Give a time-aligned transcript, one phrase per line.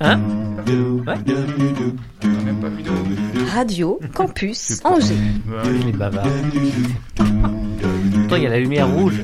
[0.00, 0.20] Hein
[3.54, 5.14] Radio Campus Angers.
[5.82, 6.26] Il est bavard.
[8.28, 9.22] Toi, il y a la lumière rouge.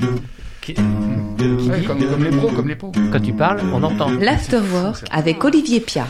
[0.61, 2.93] qui- Ouais, comme, comme les pros, comme les pros.
[3.13, 4.11] Quand tu parles, on entend.
[4.11, 6.07] L'Afterwork avec Olivier Pia.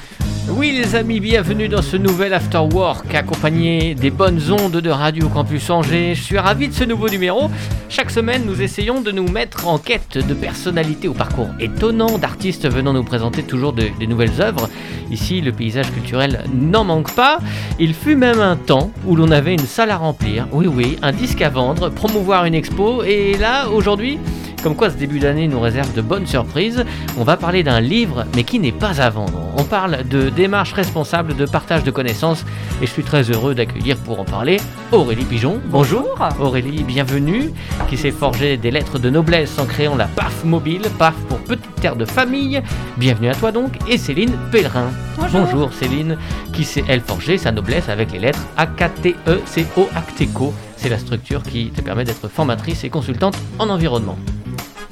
[0.51, 5.29] Oui les amis, bienvenue dans ce nouvel After Work accompagné des bonnes ondes de Radio
[5.31, 6.15] Campus Angers.
[6.15, 7.51] Je suis ravi de ce nouveau numéro.
[7.95, 12.69] Chaque semaine, nous essayons de nous mettre en quête de personnalités au parcours étonnant, d'artistes
[12.69, 14.69] venant nous présenter toujours de- des nouvelles œuvres.
[15.13, 17.39] Ici, le paysage culturel n'en manque pas.
[17.79, 21.13] Il fut même un temps où l'on avait une salle à remplir, oui oui, un
[21.13, 24.19] disque à vendre, promouvoir une expo, et là, aujourd'hui,
[24.65, 26.87] comme quoi ce début d'année nous réserve de bonnes surprises,
[27.19, 29.53] on va parler d'un livre, mais qui n'est pas à vendre.
[29.59, 32.47] On parle de démarche responsable, de partage de connaissances,
[32.81, 34.57] et je suis très heureux d'accueillir pour en parler
[34.91, 35.61] Aurélie Pigeon.
[35.67, 36.19] Bonjour.
[36.41, 37.51] Aurélie, bienvenue,
[37.91, 41.75] qui s'est forgé des lettres de noblesse en créant la PAF mobile, PAF pour Petite
[41.83, 42.63] Terre de Famille.
[42.97, 44.91] Bienvenue à toi donc, et Céline Pellerin.
[45.31, 46.17] Bonjour, Céline,
[46.55, 50.55] qui s'est elle forgé sa noblesse avec les lettres AKTECO Acteco.
[50.79, 54.17] C'est la structure qui te permet d'être formatrice et consultante en environnement.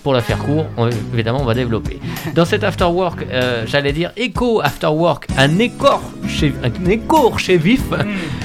[0.03, 2.01] Pour la faire court, on- évidemment, on va développer.
[2.35, 7.33] Dans cet after work, euh, j'allais dire écho after work, un écor chez, un écho
[7.39, 7.83] chez vif.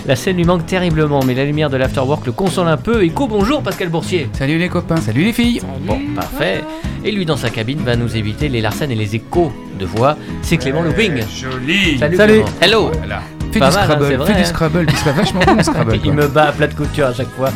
[0.06, 3.04] La scène lui manque terriblement, mais la lumière de l'after work le console un peu.
[3.04, 4.30] Écho, bonjour Pascal Boursier.
[4.34, 5.62] Salut les copains, salut les filles.
[5.82, 6.64] Bon, parfait.
[7.04, 10.16] Et lui, dans sa cabine, va nous éviter les larcènes et les échos de voix.
[10.44, 11.24] C'est Clément Looping.
[11.36, 11.98] Joli.
[11.98, 12.34] Salut, Salut.
[12.34, 12.48] Clément.
[12.62, 12.92] Hello.
[13.00, 13.22] Voilà.
[13.52, 14.44] Fais du mal, hein, Scrabble, fais vrai, du hein.
[14.44, 15.96] Scrabble, tu serais vachement bon Scrabble.
[15.96, 16.14] Il quoi.
[16.14, 17.50] me bat à plat de couture à chaque fois.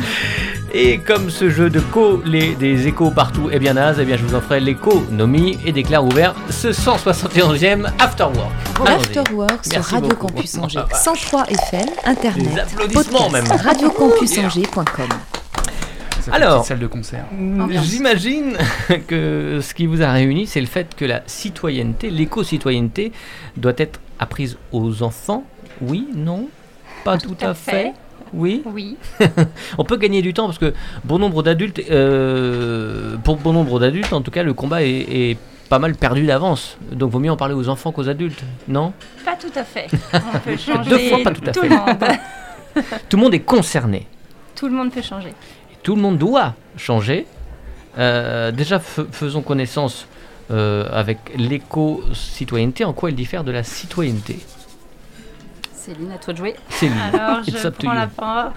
[0.74, 4.16] Et comme ce jeu de co, les, des échos partout est bien naze, eh bien
[4.16, 8.38] je vous en ferai l'économie et déclare ouvert ce 171e After Work.
[8.86, 9.14] Allons-y.
[9.14, 10.28] L'Afterwork sur Radio beaucoup.
[10.28, 10.80] Campus Angers.
[10.84, 10.98] Ah, bah.
[10.98, 13.60] 103 FM, Internet, Des applaudissements podcast, même.
[13.60, 15.10] radiocampusangers.com.
[16.32, 16.58] Alors.
[16.60, 17.26] petite salle de concert.
[17.84, 18.56] J'imagine
[19.08, 23.12] que ce qui vous a réuni, c'est le fait que la citoyenneté, l'éco-citoyenneté,
[23.58, 25.44] doit être apprise aux enfants.
[25.82, 26.48] Oui, non
[27.04, 27.92] Pas tout, à fait.
[28.34, 28.64] Oui.
[28.66, 28.98] Oui,
[29.78, 34.14] On peut gagner du temps parce que bon nombre d'adultes, euh, pour bon nombre d'adultes,
[34.14, 35.38] en tout cas, le combat est, est
[35.70, 36.78] pas mal perdu d'avance.
[36.92, 38.94] Donc, vaut mieux en parler aux enfants qu'aux adultes, non?
[39.26, 39.88] Pas tout à fait.
[40.14, 41.70] On peut changer Deux fois pas tout à fait.
[41.70, 41.98] le monde.
[43.10, 44.08] Tout le monde est concerné.
[44.56, 45.30] Tout le monde peut changer.
[45.30, 47.26] Et tout le monde doit changer.
[47.98, 50.08] Euh, déjà, faisons connaissance
[50.52, 52.86] euh, avec l'éco-citoyenneté.
[52.86, 54.40] En quoi elle diffère de la citoyenneté?
[55.82, 56.56] Céline, à toi de jouer.
[56.70, 58.52] Céline, Alors, je prends la parole.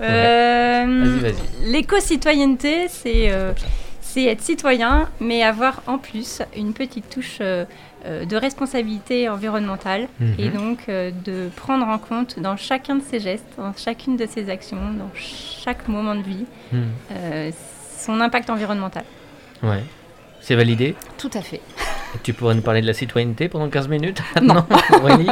[0.00, 1.72] Euh, Vas-y, vas-y.
[1.72, 3.52] L'éco-citoyenneté, c'est euh,
[4.00, 7.64] c'est être citoyen, mais avoir en plus une petite touche euh,
[8.06, 10.34] euh, de responsabilité environnementale Mhm.
[10.38, 14.26] et donc euh, de prendre en compte dans chacun de ses gestes, dans chacune de
[14.26, 16.46] ses actions, dans chaque moment de vie,
[17.12, 17.50] euh,
[17.98, 19.04] son impact environnemental.
[19.62, 19.82] Ouais.
[20.40, 20.94] C'est validé?
[21.18, 21.60] Tout à fait.
[22.22, 24.22] Tu pourrais nous parler de la citoyenneté pendant 15 minutes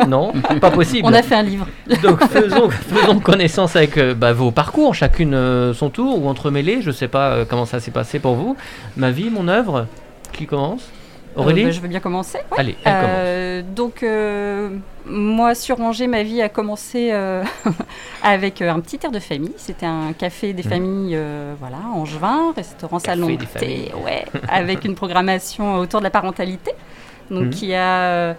[0.09, 0.33] Non.
[0.61, 1.07] Pas possible.
[1.09, 1.67] On a fait un livre.
[2.03, 6.83] Donc faisons, faisons connaissance avec euh, bah, vos parcours, chacune euh, son tour ou entremêlés.
[6.83, 8.57] Je sais pas euh, comment ça s'est passé pour vous.
[8.97, 9.87] Ma vie, mon œuvre,
[10.33, 10.91] qui commence?
[11.37, 12.39] Aurélie Euh, bah, Je veux bien commencer.
[12.53, 12.59] ouais.
[12.59, 13.09] Allez, elle commence.
[13.17, 14.71] Euh, donc, euh,
[15.07, 17.13] moi, sur Angers, ma vie a commencé
[18.23, 19.53] avec un petit air de famille.
[19.57, 20.69] C'était un café des Mhm.
[20.71, 21.19] familles,
[21.59, 26.73] voilà, Angevin, restaurant, Café salon thé, ouais, avec une programmation autour de la parentalité.
[27.31, 28.35] Donc, qui a, euh,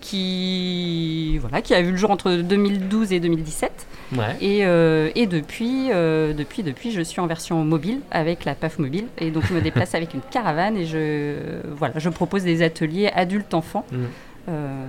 [0.00, 3.86] qui, voilà, qui a vu le jour entre 2012 et 2017.
[4.16, 4.24] Ouais.
[4.40, 8.78] Et, euh, et depuis, euh, depuis, depuis, je suis en version mobile avec la PAF
[8.78, 9.04] mobile.
[9.18, 11.34] Et donc, je me déplace avec une caravane et je,
[11.76, 13.84] voilà, je propose des ateliers adultes-enfants.
[13.92, 13.96] Mm.
[14.50, 14.86] Euh,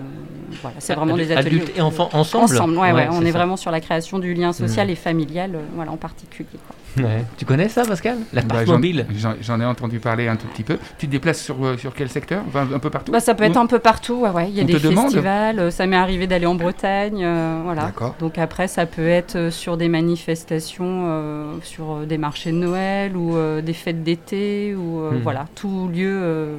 [0.61, 1.57] voilà, c'est vraiment Adultes- des ateliers.
[1.61, 3.37] Adultes et enfants ensemble Ensemble, ouais, ouais, on est ça.
[3.37, 4.91] vraiment sur la création du lien social Mm.
[4.91, 6.47] et familial, voilà, en particulier.
[6.65, 6.75] quoi.
[6.97, 7.23] Ouais.
[7.37, 8.17] Tu connais ça, Pascal?
[8.33, 9.05] La Bah, j'en- mobile?
[9.41, 10.77] J'en ai entendu parler un tout petit peu.
[10.97, 12.43] Tu te déplaces sur, euh, sur quel secteur?
[12.47, 13.11] Enfin, Un peu partout?
[13.11, 14.49] Bah, ça peut être Ou- un peu partout, ouais, ouais.
[14.49, 17.83] il y a On des festivals, euh, ça m'est arrivé d'aller en Bretagne, euh, voilà.
[17.85, 18.15] D'accord.
[18.19, 23.15] Donc après, ça peut être euh, sur des manifestations, euh, sur des marchés de Noël
[23.15, 25.21] ou euh, des fêtes d'été, ou euh, Mhm.
[25.21, 26.55] voilà, tout lieu, euh,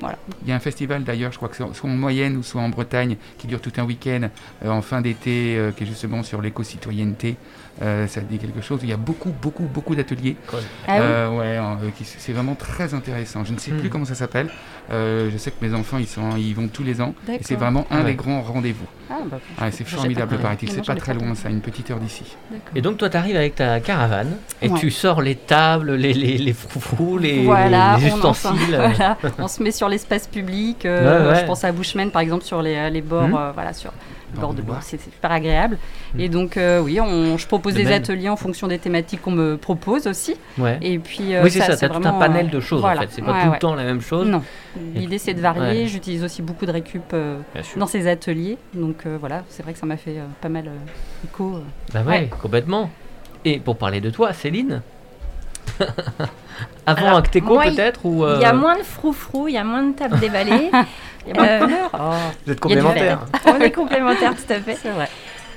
[0.00, 0.16] voilà.
[0.42, 2.60] Il y a un festival d'ailleurs, je crois que c'est soit en moyenne ou soit
[2.62, 4.28] en Bretagne, qui dure tout un week-end
[4.64, 7.36] euh, en fin d'été, euh, qui est justement sur l'éco-citoyenneté.
[7.82, 8.80] Euh, ça dit quelque chose.
[8.82, 10.36] Il y a beaucoup, beaucoup, beaucoup d'ateliers.
[10.52, 10.62] Ah oui
[11.00, 13.42] Euh, ouais, euh, c'est vraiment très intéressant.
[13.44, 13.78] Je ne sais Hmm.
[13.78, 14.48] plus comment ça s'appelle.
[14.92, 17.14] Euh, je sais que mes enfants, ils, sont, ils vont tous les ans.
[17.40, 18.04] C'est vraiment un Ah ouais.
[18.10, 18.84] des grands rendez-vous.
[19.10, 20.70] Ah, bah, Ah, c'est formidable, paraît-il.
[20.70, 22.36] C'est pas très loin, ça, une petite heure d'ici.
[22.74, 24.78] Et donc toi, tu arrives avec ta caravane et Ouais.
[24.78, 28.76] tu sors les tables, les, les, les froufrous, les, voilà, les on, ustensiles.
[28.78, 30.84] enfin, voilà, on se met sur l'espace public.
[30.84, 31.40] euh, Ouais, ouais.
[31.40, 33.92] Je pense à Bushman, par exemple, sur les, les bords, euh, voilà, sur
[34.38, 34.82] bord de Loire.
[34.82, 35.78] C'est super agréable.
[36.14, 36.20] Mm.
[36.20, 37.94] Et donc, euh, oui, on, je propose De des même.
[37.94, 40.36] ateliers en fonction des thématiques qu'on me propose aussi.
[40.58, 40.78] Ouais.
[40.82, 43.00] Et puis, euh, oui, c'est ça, t'as tout un panel euh, de choses voilà.
[43.00, 43.08] en fait.
[43.12, 44.26] C'est pas Ouais, tout le temps la même chose.
[44.26, 44.42] Non.
[44.94, 45.86] L'idée, c'est de varier.
[45.86, 47.38] J'utilise aussi beaucoup de récup euh,
[47.76, 48.58] dans ces ateliers.
[48.74, 50.70] Donc, voilà, c'est vrai que ça m'a fait pas mal
[51.24, 51.60] écho.
[51.92, 52.28] Bah Ouais.
[52.40, 52.90] complètement.
[53.44, 54.82] Et pour parler de toi, Céline
[56.86, 59.64] Avant Alors, Acteco peut-être ou Il y a euh, moins de froufrou, il y a
[59.64, 60.70] moins de tables déballées.
[61.26, 61.90] Il y a moins de Euh, couleurs.
[61.92, 63.20] Oh, Vous êtes complémentaires.
[63.46, 64.74] On est complémentaires, tout à fait.
[64.80, 65.08] c'est vrai.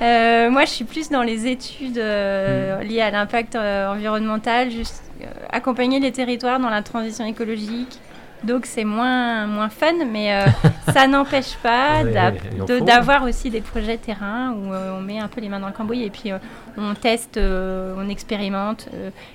[0.01, 5.03] Euh, moi, je suis plus dans les études euh, liées à l'impact euh, environnemental, juste
[5.21, 7.97] euh, accompagner les territoires dans la transition écologique.
[8.43, 10.45] Donc, c'est moins, moins fun, mais euh,
[10.93, 14.97] ça n'empêche pas Ouais, d'a- il en de- d'avoir aussi des projets terrain où euh,
[14.97, 16.37] on met un peu les mains dans le cambouis et puis euh,
[16.77, 18.89] on teste, on expérimente,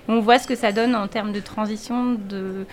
[0.08, 2.66] on voit ce que ça donne en termes de transition de,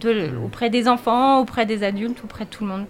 [0.00, 2.84] de, auprès des enfants, auprès des adultes, auprès de tout le monde.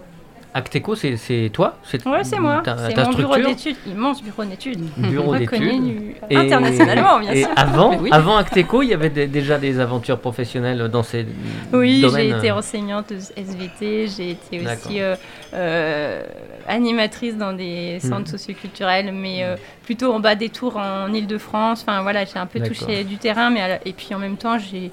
[0.57, 2.63] Acteco, c'est toi Ouais, c'est moi.
[2.65, 4.79] C'est mon bureau d'études, immense bureau d'études.
[4.97, 6.15] Bureau d'études.
[6.31, 7.51] internationalement, bien et sûr.
[7.55, 8.09] avant, Mais oui.
[8.11, 11.27] avant Acteco, il y avait des- déjà des aventures professionnelles dans ces
[11.71, 15.15] Oui, j'ai été enseignante SVT, j'ai été aussi euh,
[15.53, 16.23] euh,
[16.67, 18.25] animatrice dans des centres Mhm.
[18.37, 19.55] socioculturels, mais euh,
[19.85, 21.83] plutôt en bas des tours en Ile-de-France.
[21.87, 24.91] Enfin voilà, j'ai un peu touché du terrain, mais et puis en même temps, j'ai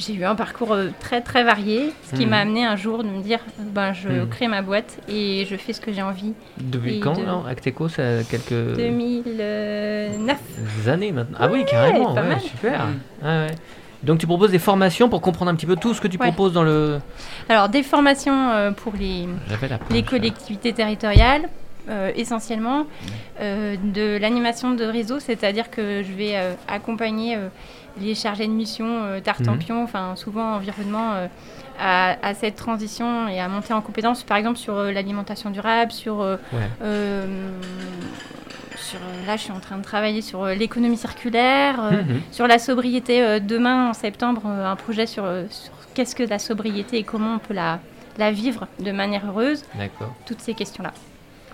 [0.00, 2.30] j'ai eu un parcours euh, très très varié, ce qui Mhm.
[2.30, 4.28] m'a amené un jour de me dire, ben je Mhm.
[4.28, 6.32] crée ma boîte et je fais ce que j'ai envie.
[6.58, 10.38] Depuis et quand de- Acteco, ça a quelques 2009.
[10.88, 11.38] années maintenant.
[11.40, 12.40] Ah oui, carrément, pas ouais, mal.
[12.40, 12.86] super.
[12.86, 12.98] Mm.
[13.22, 13.54] Ouais, ouais.
[14.02, 16.28] Donc tu proposes des formations pour comprendre un petit peu tout ce que tu Ouais.
[16.28, 17.00] proposes dans le.
[17.50, 19.28] Alors des formations euh, pour les
[19.90, 21.42] les collectivités territoriales,
[21.88, 22.86] euh, essentiellement,
[23.40, 27.38] euh, de l'animation de réseau, c'est-à-dire que je vais euh, accompagner
[28.00, 31.12] les chargés de mission Tartampion, enfin souvent environnement,
[31.78, 36.18] à, à cette transition et à monter en compétence, par exemple sur l'alimentation durable, sur,
[36.18, 36.38] Ouais.
[38.76, 42.20] sur là je suis en train de travailler sur l'économie circulaire, Mhm.
[42.30, 43.40] sur la sobriété.
[43.40, 47.54] demain en septembre, un projet sur, sur qu'est-ce que la sobriété et comment on peut
[47.54, 47.80] la,
[48.18, 50.14] la vivre de manière heureuse D'accord.
[50.26, 50.92] toutes ces questions-là.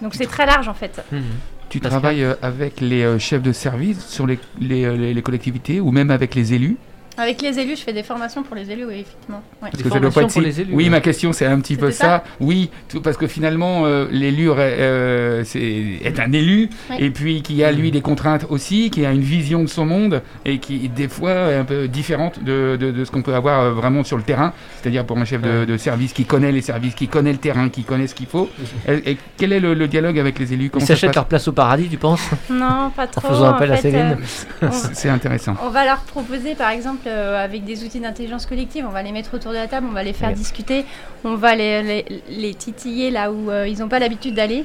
[0.02, 1.02] Donc c'est très large en fait.
[1.12, 1.22] Mhm.
[1.68, 5.22] Tu travailles euh, avec les euh, chefs de service sur les, les, euh, les- les
[5.22, 6.76] collectivités ou même avec les élus?
[7.18, 9.42] Avec les élus, je fais des formations pour les élus, oui, effectivement.
[9.62, 9.70] Ouais.
[9.70, 10.90] Parce que ça doit pas formations être pour si- les élus, Oui, ouais.
[10.90, 12.24] ma question c'est un petit peu ça.
[12.40, 16.96] Oui, tout- parce que finalement euh, l'élu euh, est un élu Oui.
[16.98, 20.22] et puis qui a lui des contraintes aussi, qui a une vision de son monde
[20.44, 23.60] et qui des fois est un peu différente de, de- de ce qu'on peut avoir
[23.60, 24.52] euh, vraiment sur le terrain.
[24.82, 25.66] C'est-à-dire pour un chef de, Ouais.
[25.66, 28.48] de service qui connaît les services, qui connaît le terrain, qui connaît ce qu'il faut.
[28.88, 30.64] Et, et quel est le, le dialogue avec les élus?
[30.66, 32.20] Ils Comment se s'achètent leur place au paradis, tu penses?
[32.50, 33.28] Non, pas trop.
[33.28, 34.16] faisant appel en à Céline.
[34.62, 35.54] euh, c'est intéressant.
[35.64, 39.12] on va leur proposer, par exemple, euh, avec des outils d'intelligence collective, on va les
[39.12, 40.84] mettre autour de la table, on va les faire discuter,
[41.24, 44.64] on va les, les- les titiller là où euh, ils n'ont pas l'habitude d'aller,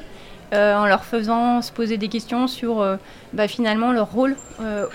[0.54, 2.98] euh, en leur faisant se poser des questions sur euh,
[3.34, 4.86] bah, finalement leur rôle euh,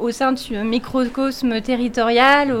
[0.00, 2.52] au, au sein de ce microcosme territorial,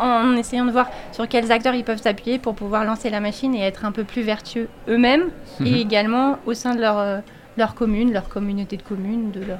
[0.00, 3.54] en essayant de voir sur quels acteurs ils peuvent s'appuyer pour pouvoir lancer la machine
[3.54, 5.24] et être un peu plus vertueux eux-mêmes,
[5.60, 5.66] Mhm.
[5.66, 7.22] et également au sein de leur,
[7.58, 9.58] leur commune, leur communauté de communes, de leur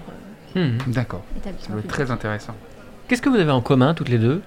[0.54, 0.78] Mhm.
[0.86, 1.22] D'accord.
[1.34, 1.74] Ça établissement.
[1.76, 1.90] public.
[1.90, 2.54] très intéressant.
[3.08, 4.42] Qu'est-ce que vous avez en commun toutes les deux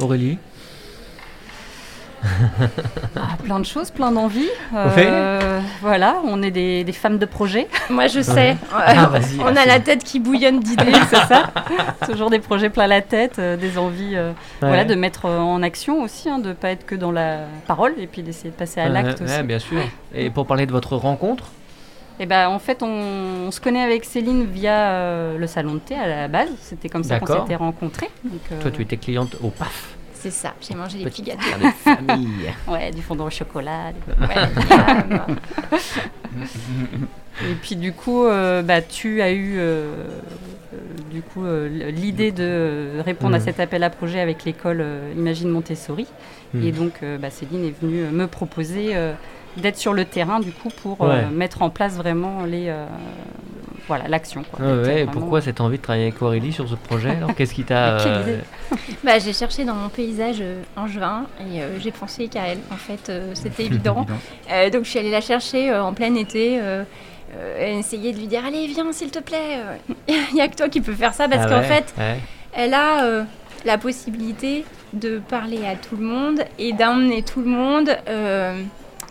[0.00, 0.38] Aurélie
[3.16, 4.48] Ah, plein de choses, plein d'envies.
[4.74, 7.68] Euh, voilà, on est des, des femmes de projet.
[7.90, 8.56] Moi, je sais.
[8.74, 9.10] Ah,
[9.40, 10.92] on a la tête qui bouillonne d'idées.
[11.10, 11.50] c'est ça.
[12.06, 14.30] Toujours des projets plein la tête, euh, des envies euh,
[14.62, 14.68] Ouais.
[14.68, 17.92] voilà, de mettre en action aussi, hein, de ne pas être que dans la parole
[17.98, 19.42] et puis d'essayer de passer à l'acte ouais, aussi.
[19.42, 19.78] bien sûr.
[20.14, 21.50] Et pour parler de votre rencontre
[22.18, 22.86] Et ben, en fait, on,
[23.46, 26.48] on se connaît avec Céline via euh, le salon de thé à la base.
[26.60, 28.08] C'était comme ça qu'on s'était rencontrés.
[28.24, 29.94] Donc, euh, Toi, tu étais cliente au PAF.
[30.14, 30.54] C'est ça.
[30.60, 31.42] J'ai mangé les petits gâteaux.
[31.60, 32.50] de famille.
[32.68, 33.92] Ouais, du fondant au chocolat.
[33.92, 34.34] des- Ouais.
[37.42, 39.58] Et puis du coup, euh, bah, tu as eu
[41.12, 43.44] du coup euh, l'idée de répondre à Mhm.
[43.44, 46.06] cet appel à projet avec l'école euh, Imagine Montessori.
[46.62, 49.12] Et donc, euh, bah, Céline est venue me proposer euh,
[49.56, 52.86] d'être sur le terrain du coup pour euh, mettre en place vraiment les euh,
[53.88, 54.42] voilà l'action.
[54.58, 57.54] Ouais, et vraiment- pourquoi cette envie de travailler avec Aurélie sur ce projet alors Qu'est-ce
[57.54, 57.96] qui t'a.
[58.06, 58.38] Euh.
[59.04, 62.58] Bah, j'ai cherché dans mon paysage euh, angevin et euh, j'ai pensé qu'à elle.
[62.72, 64.04] En fait, euh, c'était évident.
[64.50, 66.58] Euh, donc, je suis allée la chercher euh, en plein été.
[66.60, 66.82] Euh,
[67.36, 69.58] euh, essayer de lui dire allez viens s'il te plaît
[70.08, 72.20] il n'y a que toi qui peux faire ça parce ah qu'en ouais, fait ouais.
[72.54, 73.24] elle a euh,
[73.64, 78.62] la possibilité de parler à tout le monde et d'emmener tout le monde, euh,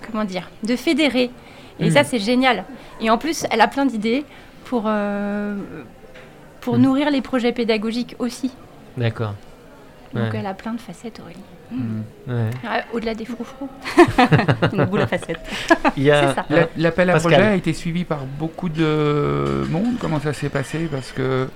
[0.05, 1.31] comment dire, de fédérer.
[1.79, 2.63] Et ça, c'est génial.
[3.01, 4.23] Et en plus, elle a plein d'idées
[4.63, 5.57] pour, euh,
[6.61, 6.81] pour Mhm.
[6.83, 8.51] nourrir les projets pédagogiques aussi.
[8.97, 9.33] D'accord.
[10.13, 10.39] Donc Ouais.
[10.39, 11.39] elle a plein de facettes, Aurélie.
[11.71, 12.01] Mm.
[12.27, 12.49] Ouais.
[12.67, 13.69] Ah, Au-delà des froufrous.
[14.73, 15.39] Une boule à facettes.
[15.97, 16.45] Il y a- C'est ça.
[16.49, 19.95] La- L'appel à projet a été suivi par beaucoup de monde.
[19.99, 20.87] Comment ça s'est passé?
[20.91, 21.47] Parce que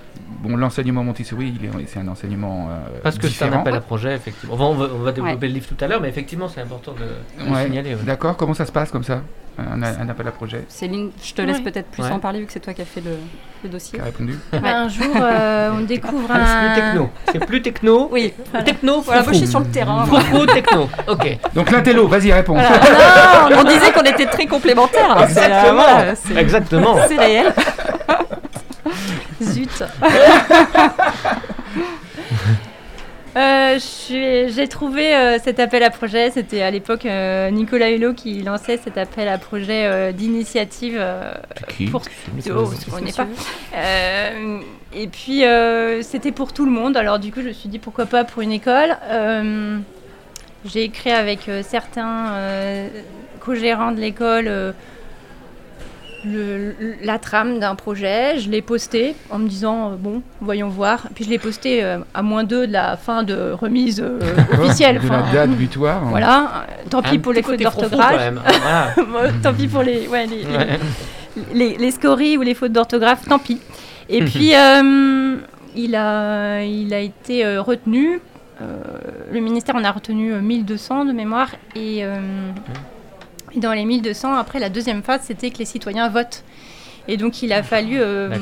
[0.41, 1.53] bon, l'enseignement Montessori,
[1.87, 4.55] c'est un enseignement euh, Parce que c'est un appel à projet, effectivement.
[4.55, 5.47] Enfin, on, va, on va développer Ouais.
[5.47, 7.95] le livre tout à l'heure, mais effectivement, c'est important de, de Ouais, signaler.
[7.95, 8.01] ouais.
[8.03, 8.35] D'accord.
[8.37, 9.21] Comment ça se passe comme ça
[9.57, 10.63] un, un appel à projet?
[10.69, 11.63] Céline, je te laisse Ouais.
[11.63, 12.11] peut-être plus Ouais.
[12.11, 13.11] en parler vu que c'est toi qui as fait le,
[13.63, 13.97] le dossier.
[13.99, 16.73] Qui a répondu un jour, euh, on découvre Ah, c'est un.
[16.73, 17.09] plus techno.
[17.31, 18.09] C'est plus techno.
[18.11, 18.33] Oui,
[18.65, 19.63] Techno, voilà, moi je suis froufrou.
[19.65, 19.98] sur le terrain.
[20.05, 20.25] Voilà.
[20.25, 20.89] Froufrou, techno.
[21.07, 21.37] Ok.
[21.55, 22.55] Donc l'intello, vas-y, réponds.
[23.51, 25.17] non, on disait qu'on était très complémentaires.
[25.17, 25.73] hein, c'est, euh, Exactement.
[25.73, 26.95] voilà, Exactement.
[27.07, 27.53] C'est réel.
[29.41, 29.83] Zut.
[33.37, 33.77] Euh,
[34.09, 36.31] J'ai trouvé euh, cet appel à projet.
[36.31, 41.01] C'était à l'époque euh, Nicolas Hulot qui lançait cet appel à projet d'initiative.
[41.91, 42.01] pour-
[42.55, 42.69] Oh,
[43.15, 43.27] pas.
[43.75, 44.59] Euh,
[44.93, 45.43] et puis
[46.03, 46.97] c'était pour tout le monde.
[46.97, 48.97] Alors du coup, je me suis dit pourquoi pas pour une école.
[50.65, 52.33] J'ai écrit avec certains
[53.39, 54.73] co-gérants de l'école
[56.25, 58.39] le- la trame d'un projet.
[58.39, 61.07] Je l'ai posté en me disant euh, bon, voyons voir.
[61.15, 64.19] Puis je l'ai posté euh, à moins deux de la fin de remise euh,
[64.59, 64.99] officielle.
[65.01, 66.03] De la date butoir.
[66.05, 66.65] Voilà.
[66.69, 68.33] Euh, Tant pis pour les fautes d'orthographe.
[68.43, 69.31] Voilà.
[69.43, 70.79] Tant pis pour les, ouais, les, Ouais.
[71.53, 73.59] les, les scories ou les fautes d'orthographe, tant pis.
[74.09, 75.35] Et puis, euh,
[75.75, 78.19] il, a, il a été euh, retenu.
[78.61, 78.65] euh,
[79.31, 81.49] le ministère en a retenu euh, 1200 de mémoire.
[81.75, 82.17] Et, euh,
[83.55, 86.43] et dans les 1200, après, la deuxième phase, c'était que les citoyens votent.
[87.07, 88.35] Et donc, il a fallu euh,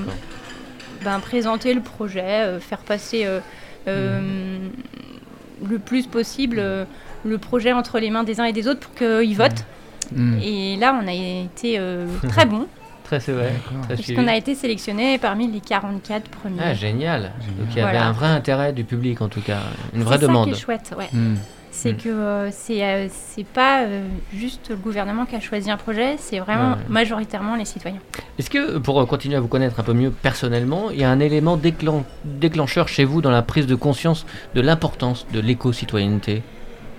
[1.04, 3.40] ben, présenter le projet, euh, faire passer euh,
[3.88, 4.58] euh,
[5.68, 6.86] le plus possible euh,
[7.26, 9.66] le projet entre les mains des uns et des autres pour qu'ils votent.
[10.16, 10.38] Hmm.
[10.42, 12.68] Et là, on a été euh, très bon,
[13.04, 13.54] Très c'est vrai.
[13.96, 16.60] Puisqu'on a été sélectionné parmi les 44 premiers.
[16.62, 17.32] Ah, génial.
[17.40, 17.58] Génial.
[17.58, 18.08] Donc il y avait Voilà.
[18.08, 19.60] un vrai intérêt du public en tout cas,
[19.94, 20.50] une vraie c'est ça demande.
[20.50, 21.08] qui est chouette, ouais.
[21.14, 21.36] Hmm.
[21.72, 21.98] C'est Mm.
[21.98, 26.16] que euh, c'est euh, c'est pas euh, juste le gouvernement qui a choisi un projet,
[26.18, 26.78] c'est vraiment Ouais.
[26.90, 28.00] majoritairement les citoyens.
[28.40, 31.10] Est-ce que, pour euh, continuer à vous connaître un peu mieux personnellement, il y a
[31.12, 36.42] un élément déclen- déclencheur chez vous dans la prise de conscience de l'importance de l'éco-citoyenneté,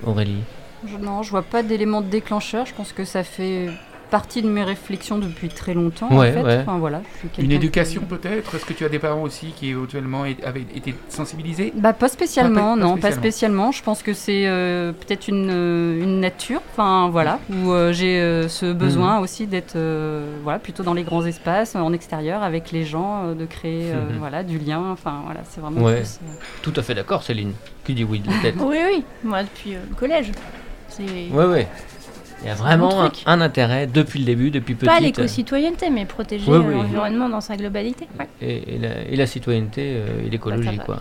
[0.07, 0.43] Aurélie?
[0.87, 2.65] Je- non, je vois pas d'élément déclencheur.
[2.67, 3.69] Je pense que ça fait
[4.11, 6.09] partie de mes réflexions depuis très longtemps.
[6.11, 6.43] Ouais, en fait.
[6.43, 6.59] ouais.
[6.63, 8.55] Enfin, voilà, je suis Une éducation qui- peut-être?
[8.55, 11.73] Est-ce que tu as des parents aussi qui éventuellement avaient été sensibilisés?
[11.77, 13.21] Bah pas spécialement, Ah, pas- non, pas spécialement.
[13.23, 13.73] spécialement.
[13.73, 18.21] Je pense que c'est euh, peut-être une, euh, une nature, enfin voilà, où euh, j'ai
[18.21, 22.73] euh, ce besoin aussi d'être euh, voilà plutôt dans les grands espaces, en extérieur, avec
[22.73, 24.19] les gens, euh, de créer euh, Mhm.
[24.19, 24.83] voilà du lien.
[24.91, 25.97] Enfin voilà, c'est vraiment Ouais.
[26.01, 26.29] plus, euh,
[26.63, 27.53] Tout à fait d'accord, Céline.
[27.85, 28.55] Qui dit oui de la tête?
[28.61, 30.33] Oui, oui, moi depuis euh, le collège.
[30.89, 31.63] C'est Oui, oui.
[32.43, 34.89] Il y a vraiment un, intérêt depuis le début, depuis petite.
[34.89, 36.75] pas l'éco-citoyenneté, mais protéger Oui, euh, oui.
[36.75, 38.07] l'environnement dans sa globalité.
[38.19, 38.29] Ouais.
[38.41, 41.01] Et, et la, et la citoyenneté euh, et l'écologie, Bah, quoi.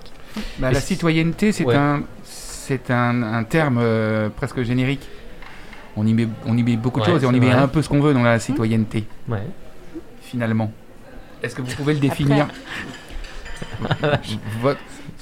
[0.57, 1.75] Bah, La citoyenneté, c'est Ouais.
[1.75, 5.07] un, c'est un, un terme euh, presque générique.
[5.95, 7.55] On y met, on y met beaucoup de Ouais, choses et on y met vrai.
[7.59, 9.43] un peu ce qu'on veut dans la citoyenneté, Ouais.
[10.21, 10.71] finalement.
[11.43, 12.47] Est-ce que vous pouvez le définir?
[14.61, 14.79] Votre-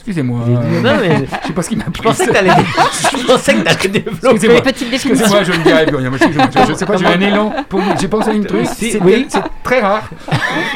[0.08, 0.40] Excusez-moi.
[0.48, 2.04] Non, mais Je sais pas ce qui m'a je pris.
[2.04, 2.50] pensais que t'allais
[3.18, 4.28] je pensais que t'allais développer.
[4.28, 4.62] Excusez-moi.
[4.62, 5.26] petite définition.
[5.26, 6.12] Excusez-moi, je ne dirai plus rien.
[6.14, 7.54] Je, je sais pas, j'ai un élan.
[7.68, 7.82] Pour...
[8.00, 8.68] J'ai pensé à une truc.
[8.72, 9.26] C'est oui.
[9.30, 10.04] c'est très rare.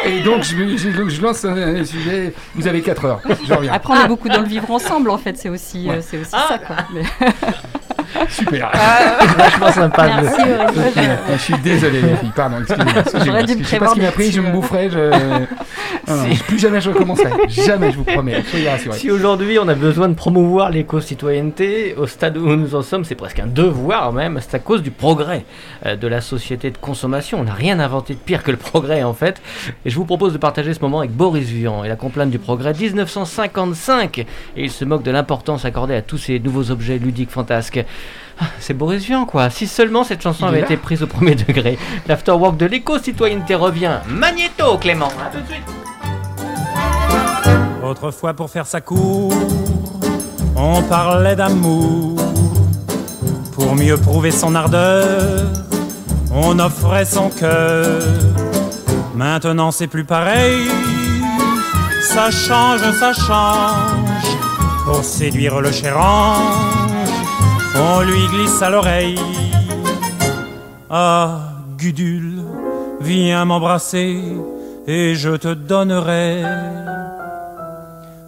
[0.06, 2.34] Et donc, je, je- je lance un sujet.
[2.56, 3.22] Vous avez 4 heures.
[3.48, 3.72] Je reviens.
[3.74, 5.38] Après, on est beaucoup dans le vivre ensemble, en fait.
[5.38, 5.98] C'est aussi, Ouais.
[5.98, 6.46] euh, c'est aussi Ah.
[6.50, 6.76] ça, quoi.
[6.94, 7.04] Mais-
[8.30, 8.72] Super.
[9.22, 10.08] C'est vachement sympa.
[10.08, 11.00] de- Merci.
[11.34, 12.32] Je suis désolé, les filles.
[12.36, 13.04] Pardon, excusez-moi.
[13.06, 14.32] Je sais pas ce qui m'a pris.
[14.32, 14.90] Je me petits, boufferai.
[14.92, 15.46] Je...
[16.10, 17.30] Ah, plus jamais je recommencerai.
[17.50, 18.44] Jamais, je vous promets.
[18.94, 23.16] Si aujourd'hui on a besoin de promouvoir l'éco-citoyenneté, au stade où nous en sommes, c'est
[23.16, 25.46] presque un devoir même, c'est à cause du progrès
[25.86, 27.40] euh, de la société de consommation.
[27.40, 29.42] On n'a rien inventé de pire que le progrès en fait.
[29.86, 32.40] Et je vous propose de partager ce moment avec Boris Vian et la complainte du
[32.40, 34.20] progrès 1955.
[34.20, 34.26] Et
[34.58, 37.84] il se moque de l'importance accordée à tous ces nouveaux objets ludiques fantasques.
[38.40, 39.50] Ah, C'est Boris Vian quoi.
[39.50, 41.78] Si seulement cette chanson avait été prise au premier degré.
[42.08, 43.98] L'afterwork de l'éco-citoyenneté revient.
[44.08, 45.10] Magnéto Clément.
[45.22, 45.89] À tout de suite.
[47.84, 49.34] Autrefois pour faire sa cour,
[50.56, 52.18] on parlait d'amour.
[53.54, 55.48] Pour mieux prouver son ardeur,
[56.34, 58.02] on offrait son cœur.
[59.16, 60.68] Maintenant c'est plus pareil,
[62.02, 64.38] ça change, ça change.
[64.86, 67.10] Pour séduire le cher ange,
[67.76, 69.20] on lui glisse à l'oreille.
[70.90, 71.40] Ah,
[71.78, 72.44] Gudule,
[73.00, 74.22] viens m'embrasser
[74.88, 76.44] et je te donnerai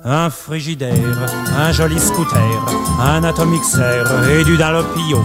[0.03, 1.25] un frigidaire,
[1.58, 2.65] un joli scooter,
[3.00, 5.24] un atomixer et du Dalopio,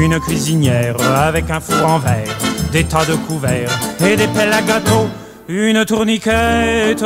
[0.00, 2.36] une cuisinière avec un four en verre,
[2.72, 3.70] des tas de couverts
[4.04, 5.08] et des pelles à gâteau,
[5.48, 7.04] une tourniquette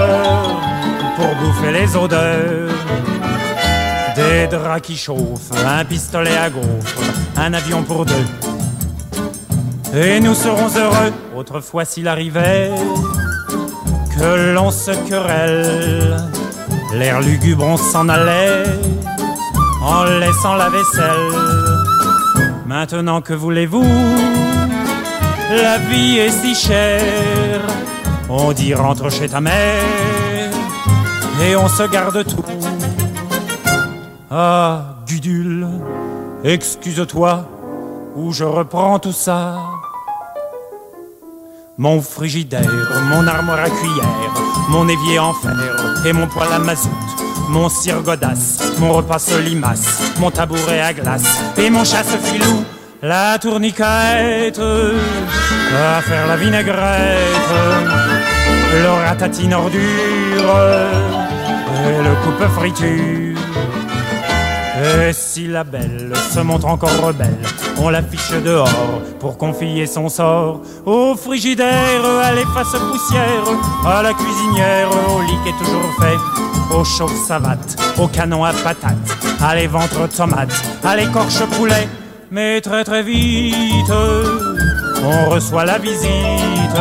[1.15, 2.73] pour bouffer les odeurs.
[4.15, 7.01] Des draps qui chauffent, un pistolet à gaufres,
[7.35, 8.25] un avion pour deux.
[9.93, 12.71] Et nous serons heureux, autrefois s'il arrivait
[14.17, 16.17] que l'on se querelle.
[16.93, 18.63] L'air lugubre, on s'en allait
[19.81, 21.31] en laissant la vaisselle.
[22.65, 23.85] Maintenant que voulez-vous?
[25.49, 27.61] La vie est si chère.
[28.29, 30.51] On dit rentre chez ta mère
[31.41, 32.43] et on se garde tout.
[34.29, 35.67] Ah, Gudule,
[36.43, 37.45] excuse-toi,
[38.15, 39.57] ou je reprends tout ça.
[41.79, 42.67] Mon frigidaire,
[43.03, 44.33] mon armoire à cuillère,
[44.69, 45.53] mon évier en fer
[46.07, 46.89] et mon poêle à mazout,
[47.49, 52.65] mon cire godasse, mon repas solimace, mon tabouret à glace et mon chasse-filou,
[53.03, 56.75] la tourniquette, à faire la vinaigrette,
[58.73, 59.79] le ratatine ordure
[61.85, 63.37] et le coupe friture.
[65.07, 67.37] Et si la belle se montre encore rebelle,
[67.79, 73.43] on l'affiche dehors pour confier son sort au frigidaire, à l'efface poussière,
[73.85, 78.53] à la cuisinière, au lit qui est toujours fait, au chauffe savate, au canon à
[78.53, 81.87] patates, à les ventres tomates, à l'écorche poulet.
[82.31, 83.91] Mais très très vite,
[85.03, 86.77] on reçoit la visite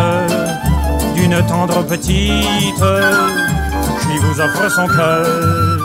[1.15, 2.83] d'une tendre petite
[4.03, 5.75] qui vous offre son cœur.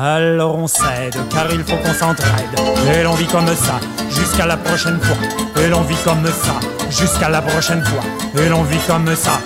[0.00, 2.54] Alors on cède, car il faut qu'on s'entraide.
[2.94, 5.16] Et l'on vit comme ça, jusqu'à la prochaine fois.
[5.60, 6.54] Et l'on vit comme ça,
[6.88, 8.02] jusqu'à la prochaine fois.
[8.40, 9.40] Et l'on vit comme ça.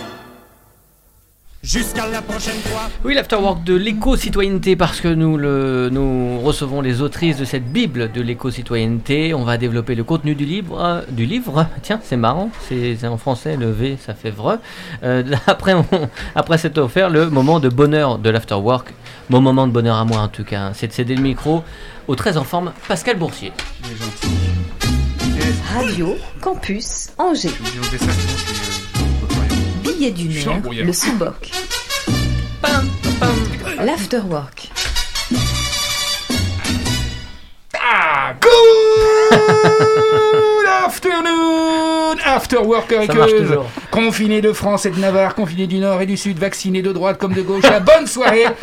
[1.62, 2.90] Jusqu'à la prochaine fois.
[3.04, 8.11] Oui, l'afterwork de l'éco-citoyenneté, parce que nous, le, nous recevons les autrices de cette Bible
[8.11, 9.32] de l'éco-citoyenneté.
[9.32, 10.78] On va développer le contenu du livre.
[10.85, 11.66] euh, du livre.
[11.82, 14.56] Tiens, c'est marrant, c'est en français, le V, ça fait vrai.
[15.04, 15.87] Euh, après, on-
[16.35, 18.92] après offert le moment de bonheur de l'afterwork.
[19.32, 20.60] Mon moment de bonheur à moi, en tout cas.
[20.60, 20.72] hein.
[20.74, 21.64] C'est de céder le micro
[22.06, 23.50] au très en forme Pascal Boursier.
[25.74, 27.48] Radio Campus Angers.
[29.82, 30.10] Billet
[30.46, 30.86] heure, embrouillard.
[30.86, 30.92] le
[32.60, 32.86] pam.
[33.82, 34.70] L'afterwork.
[37.83, 39.38] Ah, good
[40.87, 43.11] afternoon, after work avec.
[43.90, 47.16] Confinés de France et de Navarre, confinés du Nord et du Sud, vaccinés de droite
[47.16, 47.64] comme de gauche.
[47.64, 48.44] À bonne soirée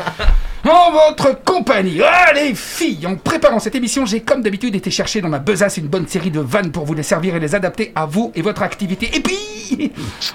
[0.70, 2.02] en votre compagnie.
[2.04, 5.78] Ah, les filles, en préparant cette émission, j'ai comme d'habitude été chercher dans ma besace
[5.78, 8.42] une bonne série de vannes pour vous les servir et les adapter à vous et
[8.42, 9.10] votre activité.
[9.14, 9.38] Et puis,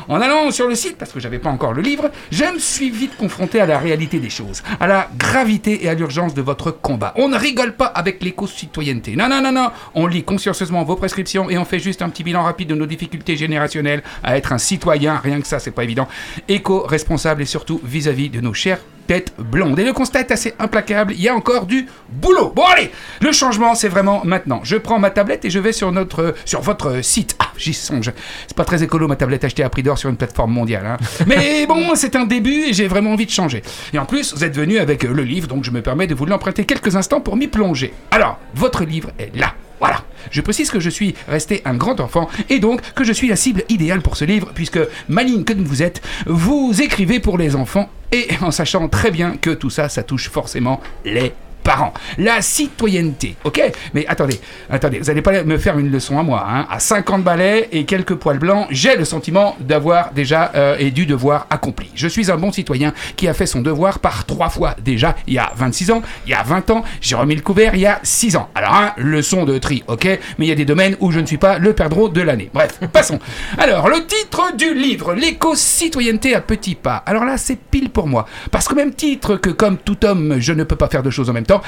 [0.09, 2.91] en allant sur le site, parce que j'avais pas encore le livre, je me suis
[2.91, 6.71] vite confronté à la réalité des choses, à la gravité et à l'urgence de votre
[6.71, 7.13] combat.
[7.17, 9.17] On ne rigole pas avec l'éco-citoyenneté.
[9.17, 9.71] Non, non, non, non.
[9.95, 12.87] On lit consciencieusement vos prescriptions et on fait juste un petit bilan rapide de nos
[12.87, 15.17] difficultés générationnelles à être un citoyen.
[15.17, 16.09] Rien que ça, c'est pas évident.
[16.49, 19.79] Éco-responsable et surtout vis-à-vis de nos chères têtes blondes.
[19.79, 21.13] Et le constat est assez implacable.
[21.15, 22.53] Il y a encore du boulot.
[22.55, 22.91] Bon, allez.
[23.21, 24.61] Le changement, c'est vraiment maintenant.
[24.65, 27.37] Je prends ma tablette et je vais sur notre, sur votre site.
[27.39, 28.13] Ah, j'y songe.
[28.47, 30.87] C'est pas très écolo ma tablette achetée à prix d'or sur une plateforme mondiale.
[30.87, 30.97] hein.
[31.27, 33.63] Mais bon, c'est un début et j'ai vraiment envie de changer.
[33.93, 36.27] Et en plus, vous êtes venu avec le livre, donc je me permets de vous
[36.27, 37.93] l'emprunter quelques instants pour m'y plonger.
[38.11, 39.55] Alors, votre livre est là.
[39.85, 40.03] Voilà.
[40.31, 43.37] Je précise que je suis resté un grand enfant et donc que je suis la
[43.37, 47.91] cible idéale pour ce livre puisque, maligne que vous êtes, vous écrivez pour les enfants
[48.11, 51.93] et en sachant très bien que tout ça, ça touche forcément les parents.
[52.19, 53.61] La citoyenneté, ok?
[53.95, 54.39] Mais attendez,
[54.71, 57.85] attendez, vous n'allez pas me faire une leçon à moi, hein À 50 balais et
[57.85, 61.91] quelques poils blancs, j'ai le sentiment d'avoir déjà euh, et du devoir accompli.
[61.95, 65.35] Je suis un bon citoyen qui a fait son devoir par trois fois déjà, il
[65.35, 67.87] y a 26 ans, il y a 20 ans, j'ai remis le couvert il y
[67.87, 68.51] a 6 ans.
[68.55, 70.05] Alors, hein, leçon de tri, ok?
[70.39, 72.51] Mais il y a des domaines où je ne suis pas le perdreau de l'année.
[72.53, 73.19] Bref, passons.
[73.59, 76.97] Alors, le titre du livre, l'éco-citoyenneté à petits pas.
[77.07, 78.27] Alors là, c'est pile pour moi.
[78.51, 81.31] Parce qu'au même titre que comme tout homme, je ne peux pas faire deux choses
[81.31, 81.65] en même temps, tal.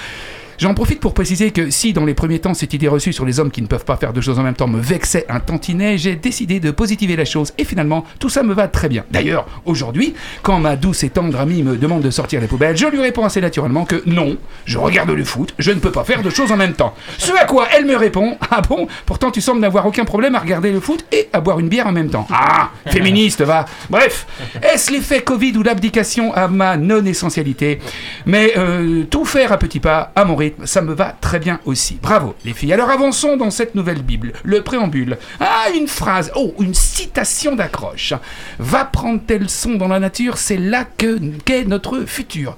[0.59, 3.41] J'en profite pour préciser que si dans les premiers temps cette idée reçue sur les
[3.41, 5.99] hommes qui ne peuvent pas faire deux choses en même temps me vexait un tantinet,
[5.99, 9.05] j'ai décidé de positiver la chose et finalement tout ça me va très bien.
[9.11, 12.87] D'ailleurs, aujourd'hui, quand ma douce et tendre amie me demande de sortir les poubelles, je
[12.87, 16.23] lui réponds assez naturellement que non, je regarde le foot, je ne peux pas faire
[16.23, 16.95] deux choses en même temps.
[17.19, 20.39] Ce à quoi elle me répond Ah bon Pourtant tu sembles n'avoir aucun problème à
[20.39, 22.27] regarder le foot et à boire une bière en même temps.
[22.33, 24.27] Ah Féministe, va Bref,
[24.63, 27.79] est-ce l'effet Covid ou l'abdication à ma non-essentialité?
[28.25, 31.61] Mais euh, tout faire à petits pas, à mon rythme, ça me va très bien
[31.65, 31.99] aussi.
[32.03, 32.73] Bravo, les filles.
[32.73, 34.33] Alors avançons dans cette nouvelle Bible.
[34.45, 35.19] Le préambule.
[35.41, 36.31] Ah, une phrase.
[36.37, 38.15] Oh, une citation d'accroche.
[38.59, 42.57] Va prendre tel son dans la nature, c'est là que qu'est notre futur.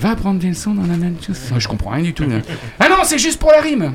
[0.00, 1.34] Va prendre tel son dans la nature.
[1.58, 2.24] Je comprends rien du tout.
[2.24, 2.36] là.
[2.80, 3.92] Ah non, c'est juste pour la rime.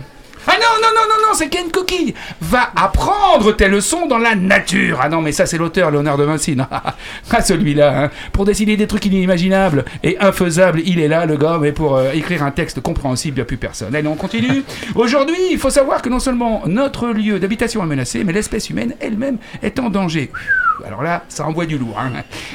[0.47, 4.35] Ah non, non, non, non, non, c'est Ken Cookie Va apprendre tes leçons dans la
[4.35, 6.55] nature Ah non, mais ça, c'est l'auteur, Léonard de Vinci.
[6.55, 8.11] Non, ah, celui-là, hein.
[8.31, 12.11] Pour décider des trucs inimaginables et infaisables, il est là, le gars, mais pour euh,
[12.13, 13.93] écrire un texte compréhensible, il n'y a plus personne.
[13.93, 14.63] Allez, on continue.
[14.95, 18.95] Aujourd'hui, il faut savoir que non seulement notre lieu d'habitation est menacé, mais l'espèce humaine
[18.99, 20.31] elle-même est en danger.
[20.85, 21.97] Alors là, ça envoie du lourd.
[21.99, 22.11] Hein.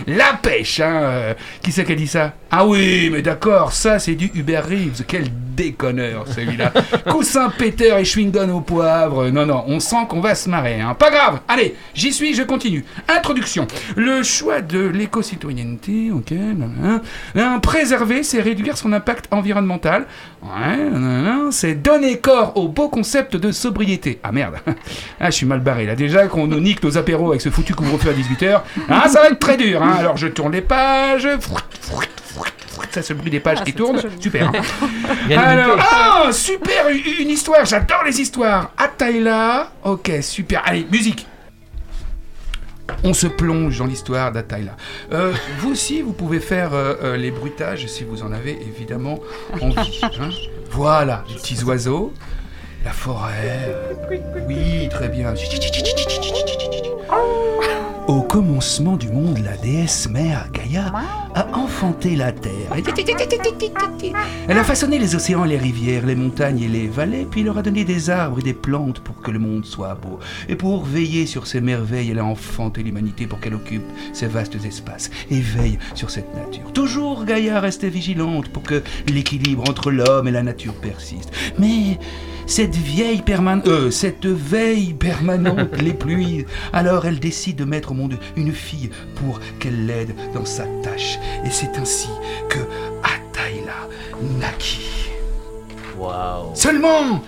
[0.07, 1.01] La pêche, hein.
[1.03, 2.35] euh, Qui c'est qui a dit ça?
[2.51, 5.05] Ah oui, mais d'accord, ça c'est du Hubert Reeves.
[5.07, 6.73] Quel déconneur celui-là.
[7.11, 9.29] Coussin péteur et chewing-gum au poivre.
[9.29, 10.81] Non, non, on sent qu'on va se marrer.
[10.81, 10.95] Hein.
[10.95, 11.41] Pas grave.
[11.49, 12.85] Allez, j'y suis, je continue.
[13.09, 13.67] Introduction.
[13.97, 16.33] Le choix de l'éco-citoyenneté, ok.
[16.33, 17.59] Hein.
[17.61, 20.07] Préserver, c'est réduire son impact environnemental.
[20.43, 24.21] Ouais, c'est donner corps au beau concept de sobriété.
[24.23, 24.57] Ah merde.
[25.21, 25.95] Ah, je suis mal barré là.
[25.95, 28.61] Déjà qu'on nous nique nos apéros avec ce foutu couvre-feu à 18h.
[28.89, 29.83] Ah, ça va être très dur.
[29.83, 29.95] Hein.
[29.99, 31.29] Alors je tourne les pages.
[32.91, 34.01] Ça, c'est le bruit des pages Ah, qui tournent.
[34.21, 34.49] Super.
[35.31, 35.37] hein.
[35.39, 37.65] Alors, ah, super, une une histoire.
[37.65, 38.71] J'adore les histoires.
[38.77, 39.71] Ataïla.
[39.85, 40.63] Ok, super.
[40.67, 41.27] Allez, musique.
[43.05, 44.77] On se plonge dans l'histoire d'Ataïla.
[45.13, 49.19] Euh, vous aussi, vous pouvez faire euh, euh, les bruitages si vous en avez évidemment
[49.61, 50.01] envie.
[50.21, 50.29] hein.
[50.71, 52.13] Voilà, les petits oiseaux,
[52.85, 53.75] la forêt.
[54.47, 55.35] oui, très bien.
[58.09, 60.93] Au commencement du monde, la déesse mère Gaïa
[61.35, 62.73] a enfanté la terre.
[64.49, 67.63] Elle a façonné les océans, les rivières, les montagnes et les vallées, puis leur a
[67.63, 70.19] donné des arbres et des plantes pour que le monde soit beau.
[70.49, 74.57] Et pour veiller sur ces merveilles, elle a enfanté l'humanité pour qu'elle occupe ces vastes
[74.65, 76.73] espaces et veille sur cette nature.
[76.73, 81.31] Toujours Gaïa restait vigilante pour que l'équilibre entre l'homme et la nature persiste.
[81.59, 81.99] Mais
[82.47, 86.45] cette vieille permanente, euh, cette veille permanente l'épuise.
[86.73, 91.19] Alors elle décide de mettre au monde une fille pour qu'elle l'aide dans sa tâche.
[91.45, 92.09] Et c'est ainsi
[92.49, 92.59] que
[93.03, 93.89] Ataïla
[94.39, 95.11] naquit.
[95.99, 96.51] Waouh.
[96.55, 97.23] Seulement,